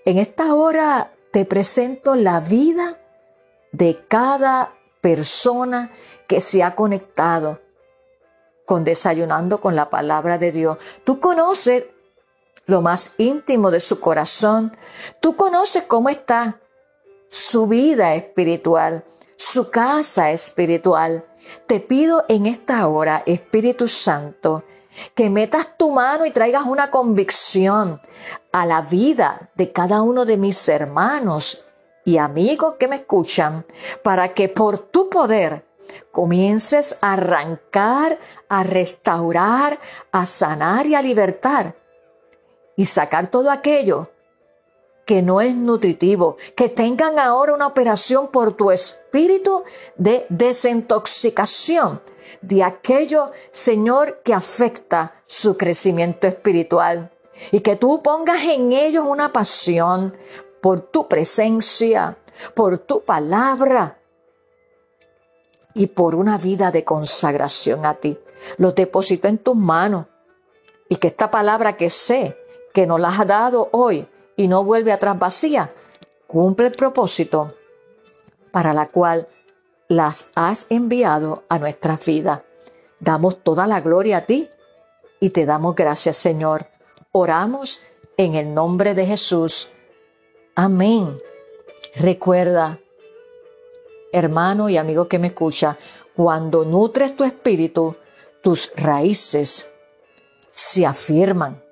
En 0.05 0.19
esta 0.19 0.55
hora 0.55 1.13
te 1.31 1.45
presento 1.45 2.17
la 2.17 2.41
vida 2.41 2.99
de 3.73 4.05
cada 4.09 4.75
persona 5.01 5.91
que 6.27 6.41
se 6.41 6.63
ha 6.63 6.75
conectado 6.75 7.61
con 8.67 8.85
desayunando 8.85 9.61
con 9.61 9.75
la 9.75 9.89
palabra 9.89 10.37
de 10.37 10.53
Dios. 10.53 10.79
Tú 11.05 11.21
conoces 11.21 11.85
lo 12.67 12.83
más 12.83 13.15
íntimo 13.17 13.71
de 13.71 13.81
su 13.81 13.99
corazón. 13.99 14.77
Tú 15.21 15.37
conoces 15.37 15.85
cómo 15.85 16.11
está 16.11 16.61
su 17.31 17.67
vida 17.67 18.15
espiritual, 18.15 19.05
su 19.37 19.71
casa 19.71 20.31
espiritual. 20.33 21.25
Te 21.67 21.81
pido 21.81 22.27
en 22.29 22.45
esta 22.45 22.87
hora, 22.89 23.23
Espíritu 23.25 23.89
Santo, 23.89 24.65
que 25.15 25.31
metas 25.31 25.77
tu 25.77 25.91
mano 25.91 26.27
y 26.27 26.31
traigas 26.31 26.65
una 26.65 26.91
convicción 26.91 28.01
a 28.53 28.67
la 28.67 28.81
vida 28.83 29.51
de 29.55 29.73
cada 29.73 30.03
uno 30.03 30.25
de 30.25 30.37
mis 30.37 30.69
hermanos 30.69 31.65
y 32.05 32.19
amigos 32.19 32.77
que 32.79 32.89
me 32.89 32.97
escuchan, 32.97 33.67
para 34.03 34.33
que 34.33 34.49
por 34.49 34.79
tu 34.79 35.11
poder 35.11 35.67
comiences 36.11 36.97
a 37.01 37.15
arrancar, 37.15 38.19
a 38.49 38.63
restaurar, 38.63 39.79
a 40.11 40.27
sanar 40.27 40.87
y 40.87 40.95
a 40.95 41.03
libertar 41.03 41.77
y 42.77 42.87
sacar 42.87 43.27
todo 43.27 43.51
aquello 43.51 44.11
que 45.05 45.23
no 45.23 45.41
es 45.41 45.55
nutritivo, 45.55 46.37
que 46.55 46.69
tengan 46.69 47.19
ahora 47.19 47.55
una 47.55 47.67
operación 47.67 48.29
por 48.29 48.53
tu 48.53 48.71
espíritu 48.71 49.65
de 49.97 50.27
desintoxicación 50.29 52.03
de 52.41 52.63
aquello, 52.63 53.31
Señor, 53.51 54.23
que 54.23 54.35
afecta 54.35 55.15
su 55.27 55.57
crecimiento 55.57 56.27
espiritual. 56.27 57.11
Y 57.53 57.61
que 57.61 57.77
tú 57.77 58.03
pongas 58.03 58.43
en 58.45 58.73
ellos 58.73 59.05
una 59.07 59.33
pasión 59.33 60.17
por 60.61 60.81
tu 60.81 61.07
presencia, 61.07 62.19
por 62.55 62.79
tu 62.79 63.05
palabra 63.05 63.99
y 65.75 65.87
por 65.87 66.15
una 66.15 66.39
vida 66.39 66.71
de 66.71 66.85
consagración 66.85 67.87
a 67.87 67.95
ti. 67.95 68.19
Lo 68.57 68.73
deposito 68.73 69.29
en 69.29 69.39
tus 69.39 69.57
manos 69.57 70.07
y 70.89 70.97
que 70.97 71.09
esta 71.09 71.31
palabra 71.31 71.77
que 71.77 71.91
sé 71.91 72.37
que 72.73 72.87
nos 72.87 73.01
la 73.01 73.09
has 73.09 73.27
dado 73.27 73.69
hoy 73.73 74.09
y 74.37 74.49
no 74.49 74.65
vuelve 74.65 74.93
atrás 74.93 75.19
vacía, 75.19 75.73
cumple 76.27 76.67
el 76.67 76.73
propósito 76.73 77.49
para 78.51 78.73
la 78.73 78.87
cual 78.87 79.29
las 79.89 80.29
has 80.35 80.67
enviado 80.69 81.45
a 81.49 81.59
nuestras 81.59 82.05
vidas. 82.05 82.45
Damos 83.01 83.43
toda 83.43 83.67
la 83.67 83.81
gloria 83.81 84.19
a 84.19 84.27
ti 84.27 84.49
y 85.21 85.31
te 85.31 85.47
damos 85.47 85.75
gracias, 85.75 86.17
Señor. 86.17 86.67
Oramos 87.13 87.81
en 88.17 88.35
el 88.35 88.53
nombre 88.53 88.95
de 88.95 89.07
Jesús. 89.07 89.71
Amén. 90.55 91.17
Recuerda, 91.95 92.79
hermano 94.13 94.69
y 94.69 94.77
amigo 94.77 95.09
que 95.09 95.19
me 95.19 95.29
escucha, 95.29 95.77
cuando 96.15 96.65
nutres 96.65 97.17
tu 97.17 97.25
espíritu, 97.25 97.97
tus 98.43 98.73
raíces 98.77 99.71
se 100.53 100.85
afirman. 100.85 101.63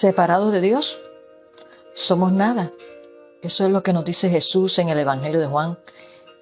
Separados 0.00 0.50
de 0.50 0.62
Dios, 0.62 0.98
somos 1.92 2.32
nada. 2.32 2.72
Eso 3.42 3.66
es 3.66 3.70
lo 3.70 3.82
que 3.82 3.92
nos 3.92 4.02
dice 4.02 4.30
Jesús 4.30 4.78
en 4.78 4.88
el 4.88 4.98
Evangelio 4.98 5.38
de 5.38 5.46
Juan, 5.46 5.78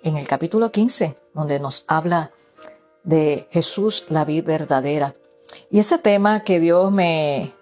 en 0.04 0.16
el 0.16 0.28
capítulo 0.28 0.70
15, 0.70 1.16
donde 1.34 1.58
nos 1.58 1.82
habla 1.88 2.30
de 3.02 3.48
Jesús, 3.50 4.04
la 4.10 4.24
vida 4.24 4.46
verdadera. 4.46 5.12
Y 5.72 5.80
ese 5.80 5.98
tema 5.98 6.44
que 6.44 6.60
Dios 6.60 6.92
me 6.92 7.52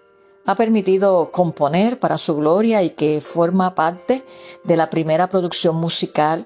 ha 0.45 0.53
permitido 0.53 1.31
componer 1.31 1.99
para 1.99 2.19
su 2.19 2.35
gloria 2.35 2.83
y 2.83 2.91
que 2.91 3.19
forma 3.19 3.73
parte 3.73 4.23
de 4.65 4.77
la 4.77 4.91
primera 4.91 5.29
producción 5.29 5.77
musical 5.77 6.45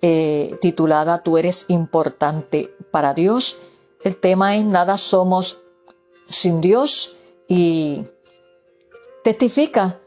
eh, 0.00 0.56
titulada 0.60 1.24
Tú 1.24 1.38
eres 1.38 1.64
importante 1.66 2.72
para 2.92 3.14
Dios. 3.14 3.58
El 4.04 4.16
tema 4.16 4.54
es 4.54 4.64
Nada 4.64 4.96
somos 4.96 5.58
sin 6.28 6.60
Dios 6.60 7.16
y 7.48 8.04
testifica 9.22 9.98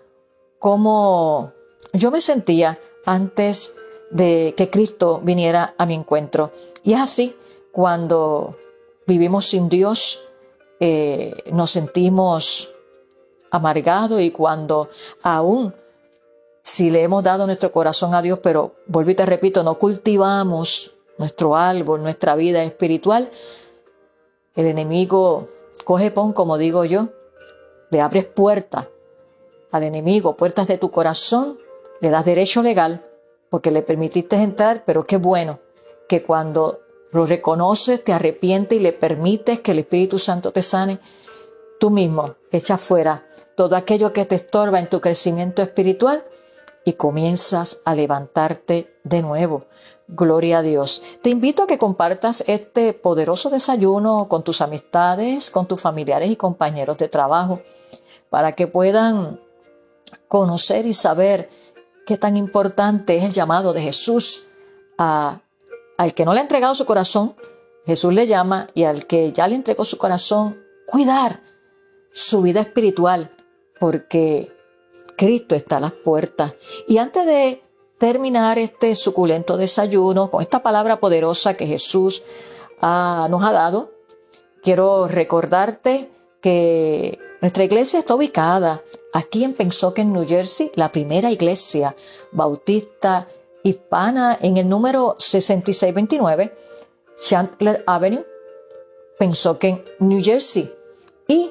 cómo 0.59 1.51
yo 1.93 2.11
me 2.11 2.21
sentía 2.21 2.79
antes 3.05 3.75
de 4.11 4.53
que 4.57 4.69
Cristo 4.69 5.21
viniera 5.23 5.73
a 5.77 5.85
mi 5.85 5.93
encuentro. 5.93 6.51
Y 6.83 6.93
es 6.93 6.99
así, 6.99 7.35
cuando 7.71 8.57
vivimos 9.05 9.45
sin 9.45 9.69
Dios, 9.69 10.23
eh, 10.79 11.33
nos 11.51 11.71
sentimos 11.71 12.69
amargados 13.51 14.21
y 14.21 14.31
cuando 14.31 14.87
aún 15.21 15.73
si 16.61 16.89
le 16.89 17.03
hemos 17.03 17.23
dado 17.23 17.45
nuestro 17.45 17.71
corazón 17.71 18.15
a 18.15 18.23
Dios, 18.23 18.39
pero 18.41 18.73
vuelvo 18.87 19.11
y 19.11 19.15
te 19.15 19.25
repito, 19.25 19.61
no 19.63 19.77
cultivamos 19.77 20.93
nuestro 21.19 21.55
árbol, 21.55 22.01
nuestra 22.01 22.35
vida 22.35 22.63
espiritual, 22.63 23.29
el 24.55 24.65
enemigo 24.65 25.47
coge 25.83 26.09
pon, 26.09 26.33
como 26.33 26.57
digo 26.57 26.83
yo, 26.83 27.09
le 27.91 28.01
abres 28.01 28.25
puertas 28.25 28.87
al 29.75 29.83
enemigo, 29.83 30.35
puertas 30.35 30.67
de 30.67 30.77
tu 30.77 30.91
corazón, 30.91 31.57
le 32.01 32.09
das 32.09 32.25
derecho 32.25 32.61
legal 32.61 33.05
porque 33.49 33.71
le 33.71 33.81
permitiste 33.81 34.35
entrar, 34.35 34.83
pero 34.85 35.03
qué 35.03 35.17
bueno 35.17 35.59
que 36.09 36.23
cuando 36.23 36.81
lo 37.11 37.25
reconoces, 37.25 38.03
te 38.03 38.11
arrepientes 38.11 38.77
y 38.77 38.81
le 38.81 38.93
permites 38.93 39.61
que 39.61 39.71
el 39.71 39.79
Espíritu 39.79 40.19
Santo 40.19 40.51
te 40.51 40.61
sane, 40.61 40.99
tú 41.79 41.89
mismo 41.89 42.35
echas 42.51 42.81
fuera 42.81 43.23
todo 43.55 43.75
aquello 43.75 44.11
que 44.11 44.25
te 44.25 44.35
estorba 44.35 44.79
en 44.79 44.89
tu 44.89 44.99
crecimiento 44.99 45.61
espiritual 45.61 46.23
y 46.83 46.93
comienzas 46.93 47.81
a 47.85 47.95
levantarte 47.95 48.93
de 49.03 49.21
nuevo. 49.21 49.65
Gloria 50.07 50.59
a 50.59 50.61
Dios. 50.61 51.01
Te 51.23 51.29
invito 51.29 51.63
a 51.63 51.67
que 51.67 51.79
compartas 51.79 52.43
este 52.47 52.93
poderoso 52.93 53.49
desayuno 53.49 54.27
con 54.27 54.43
tus 54.43 54.61
amistades, 54.61 55.49
con 55.49 55.65
tus 55.65 55.81
familiares 55.81 56.29
y 56.29 56.35
compañeros 56.35 56.97
de 56.97 57.07
trabajo, 57.07 57.59
para 58.29 58.51
que 58.51 58.67
puedan 58.67 59.39
conocer 60.27 60.85
y 60.85 60.93
saber 60.93 61.49
qué 62.05 62.17
tan 62.17 62.37
importante 62.37 63.15
es 63.15 63.23
el 63.23 63.33
llamado 63.33 63.73
de 63.73 63.81
Jesús 63.81 64.43
a 64.97 65.41
al 65.97 66.13
que 66.13 66.25
no 66.25 66.33
le 66.33 66.39
ha 66.39 66.43
entregado 66.43 66.75
su 66.75 66.85
corazón, 66.85 67.35
Jesús 67.85 68.13
le 68.13 68.27
llama 68.27 68.67
y 68.73 68.83
al 68.83 69.05
que 69.05 69.31
ya 69.31 69.47
le 69.47 69.55
entregó 69.55 69.85
su 69.85 69.97
corazón, 69.97 70.61
cuidar 70.87 71.41
su 72.11 72.41
vida 72.41 72.61
espiritual, 72.61 73.31
porque 73.79 74.51
Cristo 75.17 75.55
está 75.55 75.77
a 75.77 75.81
las 75.81 75.91
puertas. 75.91 76.55
Y 76.87 76.97
antes 76.97 77.25
de 77.25 77.61
terminar 77.97 78.59
este 78.59 78.95
suculento 78.95 79.57
desayuno 79.57 80.29
con 80.29 80.41
esta 80.41 80.61
palabra 80.63 80.99
poderosa 80.99 81.55
que 81.55 81.67
Jesús 81.67 82.23
ah, 82.81 83.27
nos 83.29 83.43
ha 83.43 83.51
dado, 83.51 83.91
quiero 84.61 85.07
recordarte 85.07 86.09
que 86.45 87.17
nuestra 87.41 87.63
iglesia 87.63 87.97
está 87.97 88.13
ubicada 88.13 88.83
aquí 89.13 89.43
en 89.43 89.55
Pensoken, 89.55 90.13
New 90.13 90.27
Jersey, 90.27 90.71
la 90.75 90.91
primera 90.91 91.31
iglesia 91.31 91.95
bautista 92.31 93.25
hispana 93.63 94.37
en 94.39 94.57
el 94.57 94.69
número 94.69 95.15
6629 95.17 96.53
Chandler 97.17 97.83
Avenue, 97.87 98.23
Pensoken, 99.17 99.83
New 99.97 100.23
Jersey. 100.23 100.71
Y 101.27 101.49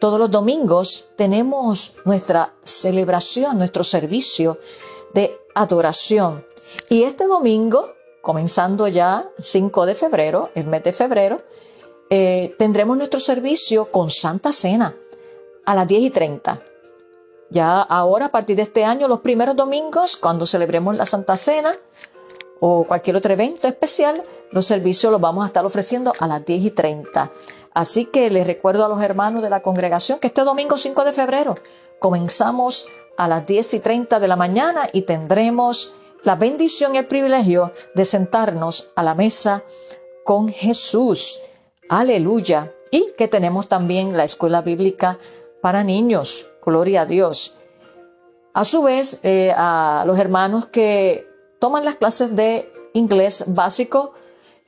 todos 0.00 0.18
los 0.18 0.30
domingos 0.30 1.10
tenemos 1.14 1.92
nuestra 2.06 2.54
celebración, 2.64 3.58
nuestro 3.58 3.84
servicio 3.84 4.58
de 5.12 5.38
adoración. 5.54 6.46
Y 6.88 7.02
este 7.02 7.26
domingo, 7.26 7.92
comenzando 8.22 8.88
ya 8.88 9.28
5 9.38 9.84
de 9.84 9.94
febrero, 9.94 10.48
el 10.54 10.68
mes 10.68 10.84
de 10.84 10.94
febrero, 10.94 11.36
eh, 12.14 12.54
tendremos 12.58 12.98
nuestro 12.98 13.20
servicio 13.20 13.90
con 13.90 14.10
Santa 14.10 14.52
Cena 14.52 14.94
a 15.64 15.74
las 15.74 15.88
10 15.88 16.02
y 16.02 16.10
30. 16.10 16.62
Ya 17.48 17.80
ahora, 17.80 18.26
a 18.26 18.28
partir 18.28 18.54
de 18.56 18.64
este 18.64 18.84
año, 18.84 19.08
los 19.08 19.20
primeros 19.20 19.56
domingos, 19.56 20.18
cuando 20.18 20.44
celebremos 20.44 20.94
la 20.94 21.06
Santa 21.06 21.38
Cena 21.38 21.72
o 22.60 22.84
cualquier 22.84 23.16
otro 23.16 23.32
evento 23.32 23.66
especial, 23.66 24.22
los 24.50 24.66
servicios 24.66 25.10
los 25.10 25.22
vamos 25.22 25.42
a 25.42 25.46
estar 25.46 25.64
ofreciendo 25.64 26.12
a 26.18 26.26
las 26.26 26.44
10 26.44 26.64
y 26.66 26.70
30. 26.72 27.32
Así 27.72 28.04
que 28.04 28.28
les 28.28 28.46
recuerdo 28.46 28.84
a 28.84 28.88
los 28.88 29.00
hermanos 29.00 29.42
de 29.42 29.48
la 29.48 29.62
congregación 29.62 30.18
que 30.18 30.26
este 30.26 30.42
domingo 30.42 30.76
5 30.76 31.04
de 31.04 31.12
febrero 31.12 31.54
comenzamos 31.98 32.88
a 33.16 33.26
las 33.26 33.46
10 33.46 33.72
y 33.72 33.80
30 33.80 34.20
de 34.20 34.28
la 34.28 34.36
mañana 34.36 34.86
y 34.92 35.02
tendremos 35.02 35.94
la 36.24 36.34
bendición 36.34 36.94
y 36.94 36.98
el 36.98 37.06
privilegio 37.06 37.72
de 37.94 38.04
sentarnos 38.04 38.92
a 38.96 39.02
la 39.02 39.14
mesa 39.14 39.64
con 40.24 40.50
Jesús. 40.50 41.40
Aleluya. 41.92 42.72
Y 42.90 43.12
que 43.18 43.28
tenemos 43.28 43.68
también 43.68 44.16
la 44.16 44.24
escuela 44.24 44.62
bíblica 44.62 45.18
para 45.60 45.84
niños. 45.84 46.46
Gloria 46.64 47.02
a 47.02 47.06
Dios. 47.06 47.58
A 48.54 48.64
su 48.64 48.82
vez, 48.82 49.20
eh, 49.22 49.52
a 49.54 50.04
los 50.06 50.18
hermanos 50.18 50.64
que 50.64 51.26
toman 51.60 51.84
las 51.84 51.96
clases 51.96 52.34
de 52.34 52.72
inglés 52.94 53.44
básico 53.46 54.14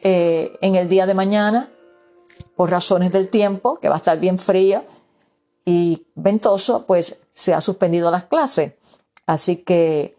eh, 0.02 0.52
en 0.60 0.74
el 0.74 0.86
día 0.90 1.06
de 1.06 1.14
mañana, 1.14 1.70
por 2.56 2.70
razones 2.70 3.10
del 3.10 3.30
tiempo, 3.30 3.80
que 3.80 3.88
va 3.88 3.94
a 3.94 3.98
estar 4.04 4.20
bien 4.20 4.38
frío 4.38 4.82
y 5.64 6.06
ventoso, 6.14 6.84
pues 6.84 7.22
se 7.32 7.54
ha 7.54 7.62
suspendido 7.62 8.10
las 8.10 8.24
clases. 8.24 8.74
Así 9.24 9.64
que 9.64 10.18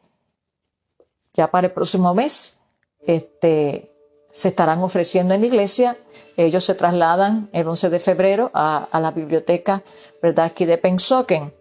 ya 1.36 1.52
para 1.52 1.68
el 1.68 1.74
próximo 1.74 2.16
mes, 2.16 2.62
este, 3.02 3.92
se 4.32 4.48
estarán 4.48 4.80
ofreciendo 4.80 5.36
en 5.36 5.42
la 5.42 5.48
iglesia. 5.48 6.00
Ellos 6.38 6.66
se 6.66 6.76
trasladan 6.76 7.50
el 7.54 7.68
11 7.68 7.90
de 7.90 8.00
febrero 8.00 8.52
a, 8.54 8.88
la 9.00 9.12
biblioteca, 9.12 9.84
¿verdad? 10.22 10.46
Aquí 10.46 10.66
de 10.66 10.78
Pensoken. 10.78 11.54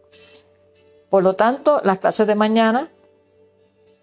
Por 1.10 1.22
lo 1.22 1.34
tanto, 1.34 1.80
las 1.84 1.98
clases 1.98 2.26
de 2.26 2.34
mañana 2.34 2.88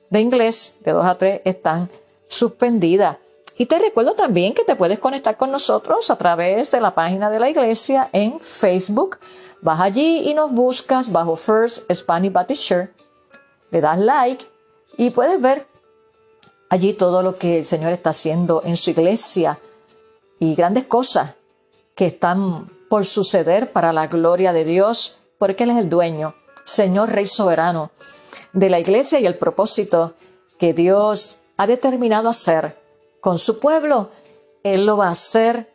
de 0.09 0.21
inglés 0.21 0.75
de 0.81 0.91
2 0.91 1.05
a 1.05 1.17
3 1.17 1.41
están 1.43 1.89
suspendidas. 2.27 3.17
Y 3.57 3.65
te 3.65 3.79
recuerdo 3.79 4.13
también 4.13 4.53
que 4.53 4.63
te 4.63 4.75
puedes 4.75 4.99
conectar 4.99 5.35
con 5.35 5.51
nosotros 5.51 6.09
a 6.09 6.15
través 6.15 6.71
de 6.71 6.79
la 6.79 6.95
página 6.95 7.29
de 7.29 7.39
la 7.39 7.49
iglesia 7.49 8.09
en 8.13 8.39
Facebook. 8.39 9.19
Vas 9.61 9.81
allí 9.81 10.29
y 10.29 10.33
nos 10.33 10.51
buscas 10.51 11.11
bajo 11.11 11.35
First 11.35 11.91
Spanish 11.93 12.31
Baptist 12.31 12.63
Church. 12.63 12.89
Le 13.71 13.81
das 13.81 13.99
like 13.99 14.45
y 14.97 15.09
puedes 15.09 15.39
ver 15.41 15.67
allí 16.69 16.93
todo 16.93 17.21
lo 17.21 17.37
que 17.37 17.59
el 17.59 17.65
Señor 17.65 17.91
está 17.91 18.11
haciendo 18.11 18.61
en 18.63 18.77
su 18.77 18.91
iglesia 18.91 19.59
y 20.41 20.55
grandes 20.55 20.85
cosas 20.85 21.35
que 21.93 22.07
están 22.07 22.67
por 22.89 23.05
suceder 23.05 23.71
para 23.71 23.93
la 23.93 24.07
gloria 24.07 24.51
de 24.51 24.65
Dios, 24.65 25.17
porque 25.37 25.65
Él 25.65 25.69
es 25.69 25.77
el 25.77 25.87
dueño 25.87 26.33
Señor 26.63 27.11
Rey 27.11 27.27
soberano 27.27 27.91
de 28.51 28.69
la 28.69 28.79
iglesia 28.79 29.19
y 29.19 29.27
el 29.27 29.37
propósito 29.37 30.15
que 30.57 30.73
Dios 30.73 31.37
ha 31.57 31.67
determinado 31.67 32.27
hacer 32.27 32.75
con 33.19 33.37
su 33.37 33.59
pueblo, 33.59 34.09
Él 34.63 34.87
lo 34.87 34.97
va 34.97 35.09
a 35.09 35.11
hacer 35.11 35.71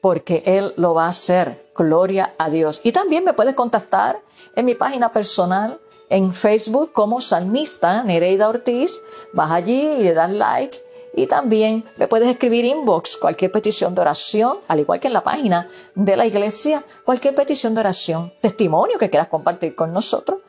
porque 0.00 0.42
Él 0.44 0.74
lo 0.76 0.94
va 0.94 1.06
a 1.06 1.10
hacer. 1.10 1.70
Gloria 1.76 2.34
a 2.38 2.50
Dios. 2.50 2.80
Y 2.82 2.90
también 2.90 3.24
me 3.24 3.32
puedes 3.32 3.54
contactar 3.54 4.20
en 4.56 4.64
mi 4.64 4.74
página 4.74 5.12
personal 5.12 5.80
en 6.10 6.34
Facebook 6.34 6.92
como 6.92 7.20
Salmista 7.20 8.02
Nereida 8.02 8.48
Ortiz. 8.48 9.00
Vas 9.32 9.52
allí 9.52 9.80
y 9.80 10.02
le 10.02 10.14
das 10.14 10.30
like. 10.30 10.76
Y 11.14 11.26
también 11.26 11.84
me 11.96 12.08
puedes 12.08 12.28
escribir 12.28 12.64
inbox 12.64 13.18
cualquier 13.18 13.52
petición 13.52 13.94
de 13.94 14.00
oración, 14.00 14.58
al 14.68 14.80
igual 14.80 14.98
que 14.98 15.08
en 15.08 15.12
la 15.12 15.22
página 15.22 15.68
de 15.94 16.16
la 16.16 16.24
iglesia, 16.24 16.84
cualquier 17.04 17.34
petición 17.34 17.74
de 17.74 17.80
oración, 17.80 18.32
testimonio 18.40 18.98
que 18.98 19.10
quieras 19.10 19.28
compartir 19.28 19.74
con 19.74 19.92
nosotros 19.92 20.42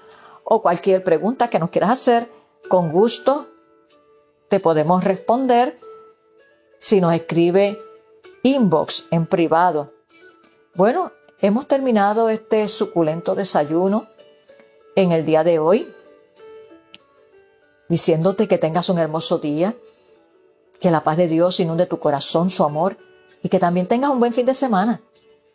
o 0.45 0.61
cualquier 0.61 1.03
pregunta 1.03 1.49
que 1.49 1.59
nos 1.59 1.69
quieras 1.69 1.91
hacer, 1.91 2.29
con 2.69 2.89
gusto 2.89 3.47
te 4.49 4.59
podemos 4.59 5.03
responder 5.03 5.77
si 6.77 7.01
nos 7.01 7.13
escribe 7.13 7.77
inbox 8.43 9.07
en 9.11 9.25
privado. 9.25 9.91
Bueno, 10.75 11.11
hemos 11.39 11.67
terminado 11.67 12.29
este 12.29 12.67
suculento 12.67 13.35
desayuno 13.35 14.07
en 14.95 15.11
el 15.11 15.25
día 15.25 15.43
de 15.43 15.59
hoy, 15.59 15.93
diciéndote 17.89 18.47
que 18.47 18.57
tengas 18.57 18.89
un 18.89 18.97
hermoso 18.97 19.39
día, 19.39 19.75
que 20.83 20.91
la 20.91 21.01
paz 21.01 21.15
de 21.15 21.29
Dios 21.29 21.61
inunde 21.61 21.85
tu 21.85 21.97
corazón, 21.97 22.49
su 22.49 22.61
amor, 22.61 22.97
y 23.41 23.47
que 23.47 23.57
también 23.57 23.87
tengas 23.87 24.11
un 24.11 24.19
buen 24.19 24.33
fin 24.33 24.45
de 24.45 24.53
semana. 24.53 24.99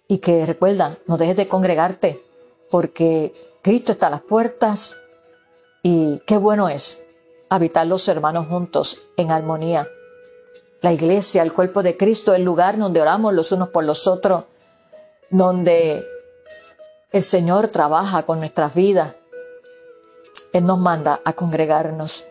Y 0.08 0.18
que 0.18 0.46
recuerda, 0.46 0.96
no 1.06 1.18
dejes 1.18 1.36
de 1.36 1.46
congregarte, 1.46 2.24
porque 2.70 3.34
Cristo 3.60 3.92
está 3.92 4.06
a 4.06 4.10
las 4.10 4.22
puertas 4.22 4.96
y 5.82 6.20
qué 6.20 6.38
bueno 6.38 6.70
es 6.70 7.04
habitar 7.50 7.86
los 7.86 8.08
hermanos 8.08 8.46
juntos 8.46 9.02
en 9.18 9.30
armonía. 9.30 9.86
La 10.80 10.94
iglesia, 10.94 11.42
el 11.42 11.52
cuerpo 11.52 11.82
de 11.82 11.98
Cristo, 11.98 12.34
el 12.34 12.42
lugar 12.42 12.78
donde 12.78 13.02
oramos 13.02 13.34
los 13.34 13.52
unos 13.52 13.68
por 13.68 13.84
los 13.84 14.06
otros, 14.06 14.44
donde 15.28 16.06
el 17.12 17.22
Señor 17.22 17.68
trabaja 17.68 18.22
con 18.22 18.38
nuestras 18.38 18.74
vidas. 18.74 19.14
Él 20.54 20.64
nos 20.64 20.78
manda 20.78 21.20
a 21.22 21.34
congregarnos. 21.34 22.24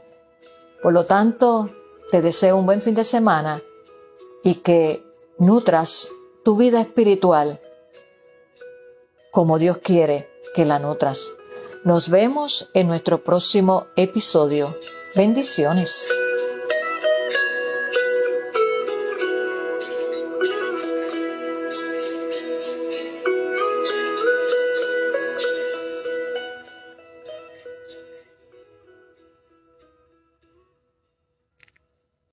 Por 0.81 0.93
lo 0.93 1.05
tanto, 1.05 1.69
te 2.11 2.21
deseo 2.21 2.57
un 2.57 2.65
buen 2.65 2.81
fin 2.81 2.95
de 2.95 3.03
semana 3.03 3.61
y 4.43 4.55
que 4.55 5.03
nutras 5.37 6.09
tu 6.43 6.55
vida 6.55 6.81
espiritual 6.81 7.59
como 9.31 9.59
Dios 9.59 9.77
quiere 9.79 10.29
que 10.55 10.65
la 10.65 10.79
nutras. 10.79 11.31
Nos 11.83 12.09
vemos 12.09 12.69
en 12.73 12.87
nuestro 12.87 13.23
próximo 13.23 13.85
episodio. 13.95 14.75
Bendiciones. 15.15 16.09